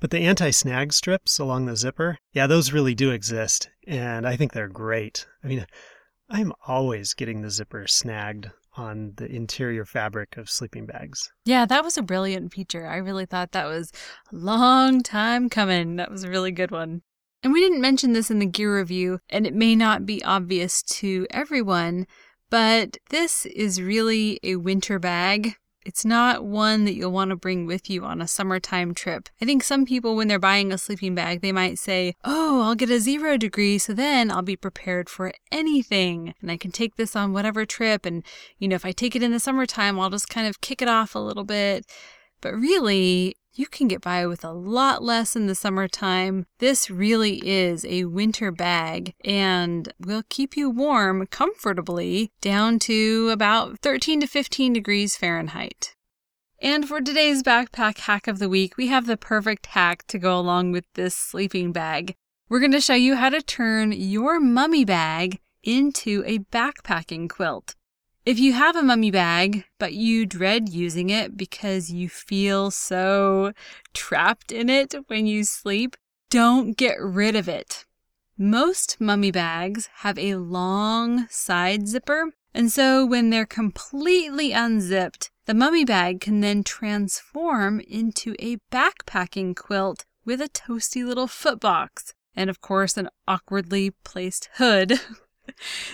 But 0.00 0.10
the 0.10 0.18
anti 0.18 0.50
snag 0.50 0.92
strips 0.92 1.38
along 1.38 1.64
the 1.66 1.76
zipper, 1.76 2.18
yeah, 2.32 2.46
those 2.46 2.72
really 2.72 2.94
do 2.94 3.10
exist, 3.10 3.70
and 3.86 4.26
I 4.26 4.36
think 4.36 4.52
they're 4.52 4.68
great. 4.68 5.26
I 5.42 5.46
mean, 5.48 5.66
I'm 6.32 6.54
always 6.66 7.12
getting 7.12 7.42
the 7.42 7.50
zipper 7.50 7.86
snagged 7.86 8.50
on 8.74 9.12
the 9.16 9.26
interior 9.26 9.84
fabric 9.84 10.38
of 10.38 10.48
sleeping 10.48 10.86
bags. 10.86 11.30
Yeah, 11.44 11.66
that 11.66 11.84
was 11.84 11.98
a 11.98 12.02
brilliant 12.02 12.54
feature. 12.54 12.86
I 12.86 12.96
really 12.96 13.26
thought 13.26 13.52
that 13.52 13.66
was 13.66 13.92
a 14.32 14.36
long 14.36 15.02
time 15.02 15.50
coming. 15.50 15.96
That 15.96 16.10
was 16.10 16.24
a 16.24 16.30
really 16.30 16.50
good 16.50 16.70
one. 16.70 17.02
And 17.42 17.52
we 17.52 17.60
didn't 17.60 17.82
mention 17.82 18.14
this 18.14 18.30
in 18.30 18.38
the 18.38 18.46
gear 18.46 18.78
review, 18.78 19.18
and 19.28 19.46
it 19.46 19.52
may 19.52 19.76
not 19.76 20.06
be 20.06 20.24
obvious 20.24 20.82
to 20.84 21.26
everyone, 21.30 22.06
but 22.50 22.96
this 23.10 23.44
is 23.44 23.82
really 23.82 24.40
a 24.42 24.56
winter 24.56 24.98
bag. 24.98 25.56
It's 25.84 26.04
not 26.04 26.44
one 26.44 26.84
that 26.84 26.94
you'll 26.94 27.12
want 27.12 27.30
to 27.30 27.36
bring 27.36 27.66
with 27.66 27.90
you 27.90 28.04
on 28.04 28.20
a 28.20 28.28
summertime 28.28 28.94
trip. 28.94 29.28
I 29.40 29.44
think 29.44 29.64
some 29.64 29.84
people, 29.84 30.14
when 30.14 30.28
they're 30.28 30.38
buying 30.38 30.72
a 30.72 30.78
sleeping 30.78 31.14
bag, 31.14 31.40
they 31.40 31.52
might 31.52 31.78
say, 31.78 32.14
Oh, 32.24 32.62
I'll 32.62 32.74
get 32.74 32.90
a 32.90 33.00
zero 33.00 33.36
degree, 33.36 33.78
so 33.78 33.92
then 33.92 34.30
I'll 34.30 34.42
be 34.42 34.56
prepared 34.56 35.08
for 35.08 35.32
anything. 35.50 36.34
And 36.40 36.50
I 36.50 36.56
can 36.56 36.70
take 36.70 36.96
this 36.96 37.16
on 37.16 37.32
whatever 37.32 37.66
trip. 37.66 38.06
And, 38.06 38.22
you 38.58 38.68
know, 38.68 38.76
if 38.76 38.86
I 38.86 38.92
take 38.92 39.16
it 39.16 39.22
in 39.22 39.32
the 39.32 39.40
summertime, 39.40 39.98
I'll 39.98 40.10
just 40.10 40.28
kind 40.28 40.46
of 40.46 40.60
kick 40.60 40.82
it 40.82 40.88
off 40.88 41.14
a 41.14 41.20
little 41.20 41.44
bit. 41.44 41.84
But 42.40 42.54
really, 42.54 43.36
you 43.54 43.66
can 43.66 43.88
get 43.88 44.00
by 44.00 44.26
with 44.26 44.44
a 44.44 44.52
lot 44.52 45.02
less 45.02 45.36
in 45.36 45.46
the 45.46 45.54
summertime. 45.54 46.46
This 46.58 46.90
really 46.90 47.46
is 47.46 47.84
a 47.84 48.04
winter 48.04 48.50
bag 48.50 49.14
and 49.24 49.92
will 49.98 50.22
keep 50.28 50.56
you 50.56 50.70
warm 50.70 51.26
comfortably 51.26 52.30
down 52.40 52.78
to 52.80 53.28
about 53.30 53.78
13 53.80 54.20
to 54.20 54.26
15 54.26 54.72
degrees 54.72 55.16
Fahrenheit. 55.16 55.94
And 56.60 56.86
for 56.86 57.00
today's 57.00 57.42
backpack 57.42 57.98
hack 57.98 58.28
of 58.28 58.38
the 58.38 58.48
week, 58.48 58.76
we 58.76 58.86
have 58.86 59.06
the 59.06 59.16
perfect 59.16 59.66
hack 59.66 60.06
to 60.06 60.18
go 60.18 60.38
along 60.38 60.72
with 60.72 60.84
this 60.94 61.14
sleeping 61.14 61.72
bag. 61.72 62.14
We're 62.48 62.60
going 62.60 62.72
to 62.72 62.80
show 62.80 62.94
you 62.94 63.16
how 63.16 63.30
to 63.30 63.42
turn 63.42 63.92
your 63.92 64.38
mummy 64.38 64.84
bag 64.84 65.40
into 65.64 66.22
a 66.24 66.38
backpacking 66.38 67.28
quilt. 67.28 67.74
If 68.24 68.38
you 68.38 68.52
have 68.52 68.76
a 68.76 68.84
mummy 68.84 69.10
bag, 69.10 69.64
but 69.80 69.94
you 69.94 70.26
dread 70.26 70.68
using 70.68 71.10
it 71.10 71.36
because 71.36 71.90
you 71.90 72.08
feel 72.08 72.70
so 72.70 73.52
trapped 73.94 74.52
in 74.52 74.70
it 74.70 74.94
when 75.08 75.26
you 75.26 75.42
sleep, 75.42 75.96
don't 76.30 76.76
get 76.76 77.00
rid 77.00 77.34
of 77.34 77.48
it. 77.48 77.84
Most 78.38 79.00
mummy 79.00 79.32
bags 79.32 79.88
have 79.96 80.20
a 80.20 80.36
long 80.36 81.26
side 81.30 81.88
zipper, 81.88 82.26
and 82.54 82.70
so 82.70 83.04
when 83.04 83.30
they're 83.30 83.44
completely 83.44 84.52
unzipped, 84.52 85.32
the 85.46 85.54
mummy 85.54 85.84
bag 85.84 86.20
can 86.20 86.40
then 86.40 86.62
transform 86.62 87.80
into 87.80 88.36
a 88.38 88.58
backpacking 88.70 89.56
quilt 89.56 90.04
with 90.24 90.40
a 90.40 90.48
toasty 90.48 91.04
little 91.04 91.26
footbox 91.26 92.12
and, 92.36 92.48
of 92.48 92.60
course, 92.60 92.96
an 92.96 93.08
awkwardly 93.26 93.90
placed 94.04 94.48
hood. 94.58 95.00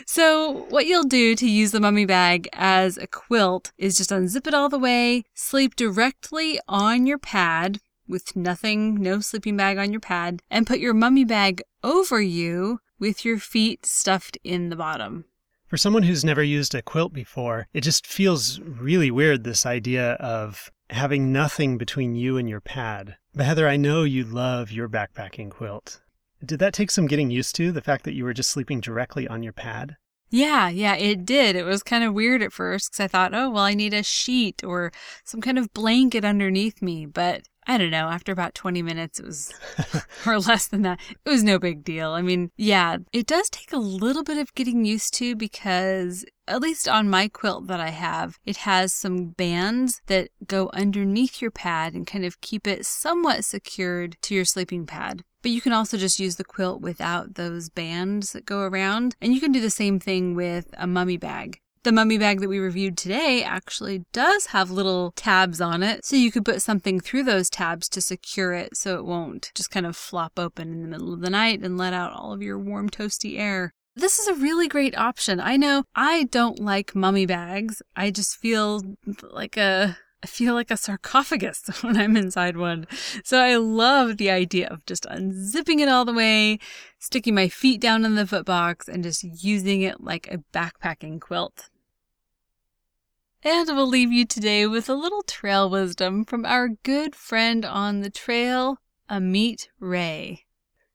so, 0.07 0.67
what 0.69 0.87
you'll 0.87 1.05
do 1.05 1.35
to 1.35 1.49
use 1.49 1.71
the 1.71 1.81
mummy 1.81 2.07
bag 2.07 2.49
as 2.53 2.97
a 2.97 3.07
quilt 3.07 3.73
is 3.79 3.97
just 3.97 4.11
unzip 4.11 4.47
it 4.47 4.55
all 4.55 4.69
the 4.69 4.79
way, 4.79 5.25
sleep 5.35 5.77
directly 5.77 6.61
on 6.69 7.07
your 7.07 7.19
pad 7.19 7.81
with 8.09 8.35
nothing, 8.35 8.95
no 8.95 9.21
sleeping 9.21 9.57
bag 9.57 9.79
on 9.79 9.93
your 9.93 10.01
pad, 10.01 10.43
and 10.51 10.67
put 10.67 10.79
your 10.79 10.95
mummy 10.95 11.25
bag 11.25 11.63
over 11.85 12.21
you 12.21 12.81
with 12.99 13.25
your 13.25 13.39
feet 13.39 13.87
stuffed 13.87 14.39
in 14.43 14.71
the 14.71 14.77
bottom. 14.77 15.25
For 15.67 15.77
someone 15.77 16.05
who's 16.05 16.25
never 16.25 16.43
used 16.43 16.75
a 16.75 16.81
quilt 16.81 17.13
before, 17.13 17.69
it 17.75 17.83
just 17.83 18.07
feels 18.07 18.59
really 18.61 19.11
weird 19.11 19.45
this 19.45 19.67
idea 19.67 20.13
of 20.13 20.73
having 20.91 21.31
nothing 21.31 21.77
between 21.77 22.15
you 22.15 22.39
and 22.39 22.49
your 22.49 22.63
pad. 22.63 23.17
But 23.35 23.45
Heather, 23.45 23.69
I 23.69 23.77
know 23.77 24.05
you 24.05 24.25
love 24.25 24.73
your 24.73 24.89
backpacking 24.89 25.51
quilt. 25.51 26.01
Did 26.45 26.61
that 26.61 26.73
take 26.73 26.91
some 26.91 27.07
getting 27.07 27.31
used 27.31 27.57
to, 27.57 27.73
the 27.73 27.81
fact 27.81 28.05
that 28.05 28.15
you 28.15 28.25
were 28.25 28.33
just 28.33 28.51
sleeping 28.51 28.81
directly 28.81 29.27
on 29.27 29.43
your 29.43 29.53
pad? 29.53 29.97
Yeah, 30.31 30.69
yeah, 30.69 30.95
it 30.95 31.25
did. 31.25 31.57
It 31.57 31.65
was 31.65 31.83
kind 31.83 32.05
of 32.05 32.13
weird 32.15 32.43
at 32.43 32.53
first 32.53 32.93
because 32.93 33.05
I 33.05 33.09
thought, 33.09 33.35
oh, 33.35 33.51
well, 33.51 33.65
I 33.65 33.75
need 33.75 33.95
a 33.95 34.03
sheet 34.03 34.63
or 34.63 34.93
some 35.25 35.41
kind 35.41 35.59
of 35.59 35.73
blanket 35.73 36.25
underneath 36.25 36.83
me. 36.83 37.07
But 37.07 37.43
I 37.69 37.77
don't 37.77 37.91
know, 37.91 38.09
after 38.09 38.33
about 38.33 38.55
20 38.55 38.81
minutes, 38.81 39.21
it 39.21 39.27
was, 39.27 39.53
or 40.27 40.41
less 40.41 40.69
than 40.69 40.81
that, 40.83 40.99
it 41.25 41.29
was 41.29 41.45
no 41.45 41.59
big 41.59 41.85
deal. 41.85 42.13
I 42.13 42.23
mean, 42.23 42.51
yeah, 42.57 42.97
it 43.13 43.27
does 43.27 43.51
take 43.51 43.75
a 43.75 43.79
little 43.79 44.25
bit 44.25 44.39
of 44.39 44.55
getting 44.55 44.87
used 44.87 45.13
to 45.15 45.37
because, 45.37 46.25
at 46.47 46.63
least 46.63 46.89
on 46.89 47.11
my 47.11 47.29
quilt 47.29 47.67
that 47.67 47.79
I 47.79 47.91
have, 47.91 48.39
it 48.47 48.59
has 48.59 48.95
some 48.95 49.29
bands 49.29 50.01
that 50.07 50.31
go 50.47 50.71
underneath 50.73 51.43
your 51.43 51.51
pad 51.51 51.93
and 51.93 52.07
kind 52.07 52.25
of 52.25 52.41
keep 52.41 52.67
it 52.67 52.87
somewhat 52.87 53.45
secured 53.45 54.17
to 54.23 54.35
your 54.35 54.47
sleeping 54.47 54.87
pad. 54.87 55.23
But 55.43 55.51
you 55.51 55.61
can 55.61 55.75
also 55.75 55.99
just 55.99 56.19
use 56.19 56.37
the 56.37 56.45
quilt 56.45 56.81
without 56.81 57.35
those 57.35 57.69
bands 57.69 58.33
that 58.33 58.47
go 58.47 58.63
around. 58.63 59.15
And 59.21 59.35
you 59.35 59.41
can 59.41 59.53
do 59.53 59.61
the 59.61 59.71
same 59.71 60.01
thing 60.01 60.35
with 60.35 60.75
a 60.79 60.87
mummy 60.87 61.19
bag. 61.19 61.61
The 61.89 61.93
mummy 61.93 62.19
bag 62.19 62.41
that 62.41 62.51
we 62.51 62.59
reviewed 62.59 62.99
today 62.99 63.43
actually 63.43 64.05
does 64.13 64.49
have 64.49 64.71
little 64.71 65.13
tabs 65.17 65.59
on 65.59 65.83
it, 65.83 66.05
so 66.05 66.17
you 66.17 66.31
could 66.31 66.45
put 66.45 66.61
something 66.61 67.01
through 67.01 67.23
those 67.23 67.49
tabs 67.49 67.89
to 67.89 68.03
secure 68.03 68.53
it 68.53 68.77
so 68.77 68.99
it 68.99 69.07
won't 69.07 69.51
just 69.55 69.71
kind 69.71 69.87
of 69.87 69.97
flop 69.97 70.39
open 70.39 70.71
in 70.71 70.83
the 70.83 70.89
middle 70.89 71.15
of 71.15 71.23
the 71.23 71.31
night 71.31 71.63
and 71.63 71.79
let 71.79 71.95
out 71.95 72.13
all 72.13 72.35
of 72.35 72.43
your 72.43 72.59
warm, 72.59 72.91
toasty 72.91 73.39
air. 73.39 73.73
This 73.97 74.19
is 74.19 74.27
a 74.27 74.35
really 74.35 74.69
great 74.69 74.99
option. 74.99 75.41
I 75.41 75.57
know 75.57 75.85
I 75.95 76.25
don't 76.25 76.61
like 76.61 76.95
mummy 76.95 77.25
bags. 77.25 77.81
I 77.97 78.11
just 78.11 78.37
feel 78.37 78.83
like 79.23 79.57
a 79.57 79.97
I 80.23 80.27
feel 80.27 80.53
like 80.53 80.71
a 80.71 80.77
sarcophagus 80.77 81.71
when 81.81 81.97
I'm 81.97 82.19
inside 82.19 82.59
one. 82.59 82.87
So 83.25 83.41
I 83.41 83.57
love 83.57 84.19
the 84.19 84.29
idea 84.29 84.69
of 84.69 84.85
just 84.85 85.05
unzipping 85.05 85.79
it 85.81 85.89
all 85.89 86.05
the 86.05 86.13
way, 86.13 86.59
sticking 86.99 87.35
my 87.35 87.49
feet 87.49 87.81
down 87.81 88.05
in 88.05 88.15
the 88.15 88.25
footbox, 88.25 88.89
and 88.89 89.03
just 89.03 89.25
using 89.43 89.81
it 89.81 90.03
like 90.03 90.29
a 90.31 90.45
backpacking 90.53 91.19
quilt. 91.19 91.71
And 93.43 93.69
we'll 93.69 93.87
leave 93.87 94.13
you 94.13 94.27
today 94.27 94.67
with 94.67 94.89
a 94.89 94.95
little 94.95 95.23
trail 95.23 95.71
wisdom 95.71 96.25
from 96.25 96.45
our 96.45 96.69
good 96.69 97.15
friend 97.15 97.65
on 97.65 98.01
the 98.01 98.11
trail, 98.11 98.79
Amit 99.09 99.69
Ray. 99.79 100.45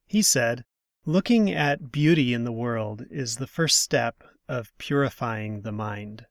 He 0.06 0.22
said, 0.22 0.64
Looking 1.06 1.50
at 1.50 1.90
beauty 1.90 2.32
in 2.34 2.44
the 2.44 2.52
world 2.52 3.04
is 3.10 3.36
the 3.36 3.46
first 3.46 3.80
step 3.80 4.24
of 4.48 4.72
purifying 4.78 5.62
the 5.62 5.72
mind. 5.72 6.26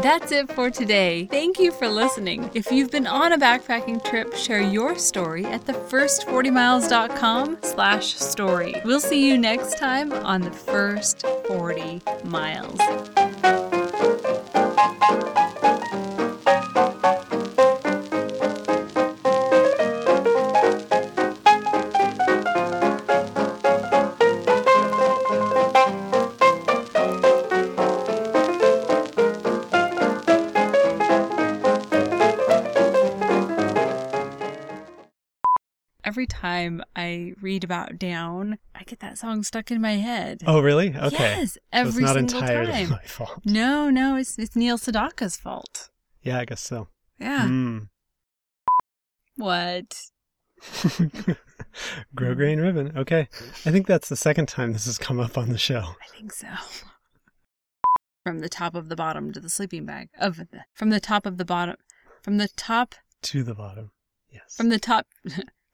That's 0.00 0.32
it 0.32 0.50
for 0.52 0.70
today. 0.70 1.28
Thank 1.30 1.58
you 1.58 1.70
for 1.70 1.86
listening. 1.86 2.50
If 2.54 2.72
you've 2.72 2.90
been 2.90 3.06
on 3.06 3.32
a 3.32 3.38
backpacking 3.38 4.02
trip, 4.04 4.34
share 4.34 4.62
your 4.62 4.96
story 4.96 5.44
at 5.44 5.64
thefirst40miles.com 5.66 7.58
slash 7.62 8.14
story. 8.14 8.74
We'll 8.86 9.00
see 9.00 9.28
you 9.28 9.36
next 9.36 9.76
time 9.76 10.12
on 10.12 10.40
The 10.40 10.50
First 10.50 11.26
40 11.46 12.00
Miles. 12.24 12.80
Read 37.42 37.64
about 37.64 37.98
down, 37.98 38.58
I 38.74 38.84
get 38.84 39.00
that 39.00 39.18
song 39.18 39.42
stuck 39.42 39.70
in 39.70 39.80
my 39.80 39.94
head. 39.96 40.42
Oh, 40.46 40.60
really? 40.60 40.94
Okay. 40.96 41.16
Yes, 41.18 41.58
every 41.72 42.04
so 42.04 42.16
it's 42.16 42.30
not 42.30 42.30
single 42.30 42.48
entirely 42.48 42.72
time. 42.72 42.90
my 42.90 43.02
fault. 43.04 43.40
No, 43.44 43.90
no, 43.90 44.16
it's 44.16 44.38
it's 44.38 44.54
Neil 44.54 44.78
Sedaka's 44.78 45.36
fault. 45.36 45.90
Yeah, 46.22 46.38
I 46.38 46.44
guess 46.44 46.60
so. 46.60 46.88
Yeah. 47.18 47.46
Mm. 47.48 47.88
What? 49.36 49.96
Grosgrain 52.16 52.62
ribbon. 52.62 52.96
Okay. 52.96 53.28
I 53.66 53.70
think 53.72 53.86
that's 53.86 54.08
the 54.08 54.16
second 54.16 54.46
time 54.46 54.72
this 54.72 54.86
has 54.86 54.98
come 54.98 55.18
up 55.18 55.36
on 55.36 55.48
the 55.48 55.58
show. 55.58 55.80
I 55.80 56.16
think 56.16 56.32
so. 56.32 56.46
From 58.24 58.38
the 58.38 58.48
top 58.48 58.76
of 58.76 58.88
the 58.88 58.94
bottom 58.94 59.32
to 59.32 59.40
the 59.40 59.50
sleeping 59.50 59.84
bag. 59.84 60.08
Of 60.16 60.36
the, 60.36 60.46
from 60.74 60.90
the 60.90 61.00
top 61.00 61.26
of 61.26 61.38
the 61.38 61.44
bottom. 61.44 61.74
From 62.22 62.36
the 62.38 62.46
top 62.56 62.94
To 63.22 63.42
the 63.42 63.54
bottom. 63.54 63.90
Yes. 64.30 64.54
from 64.56 64.68
the 64.68 64.78
top 64.78 65.06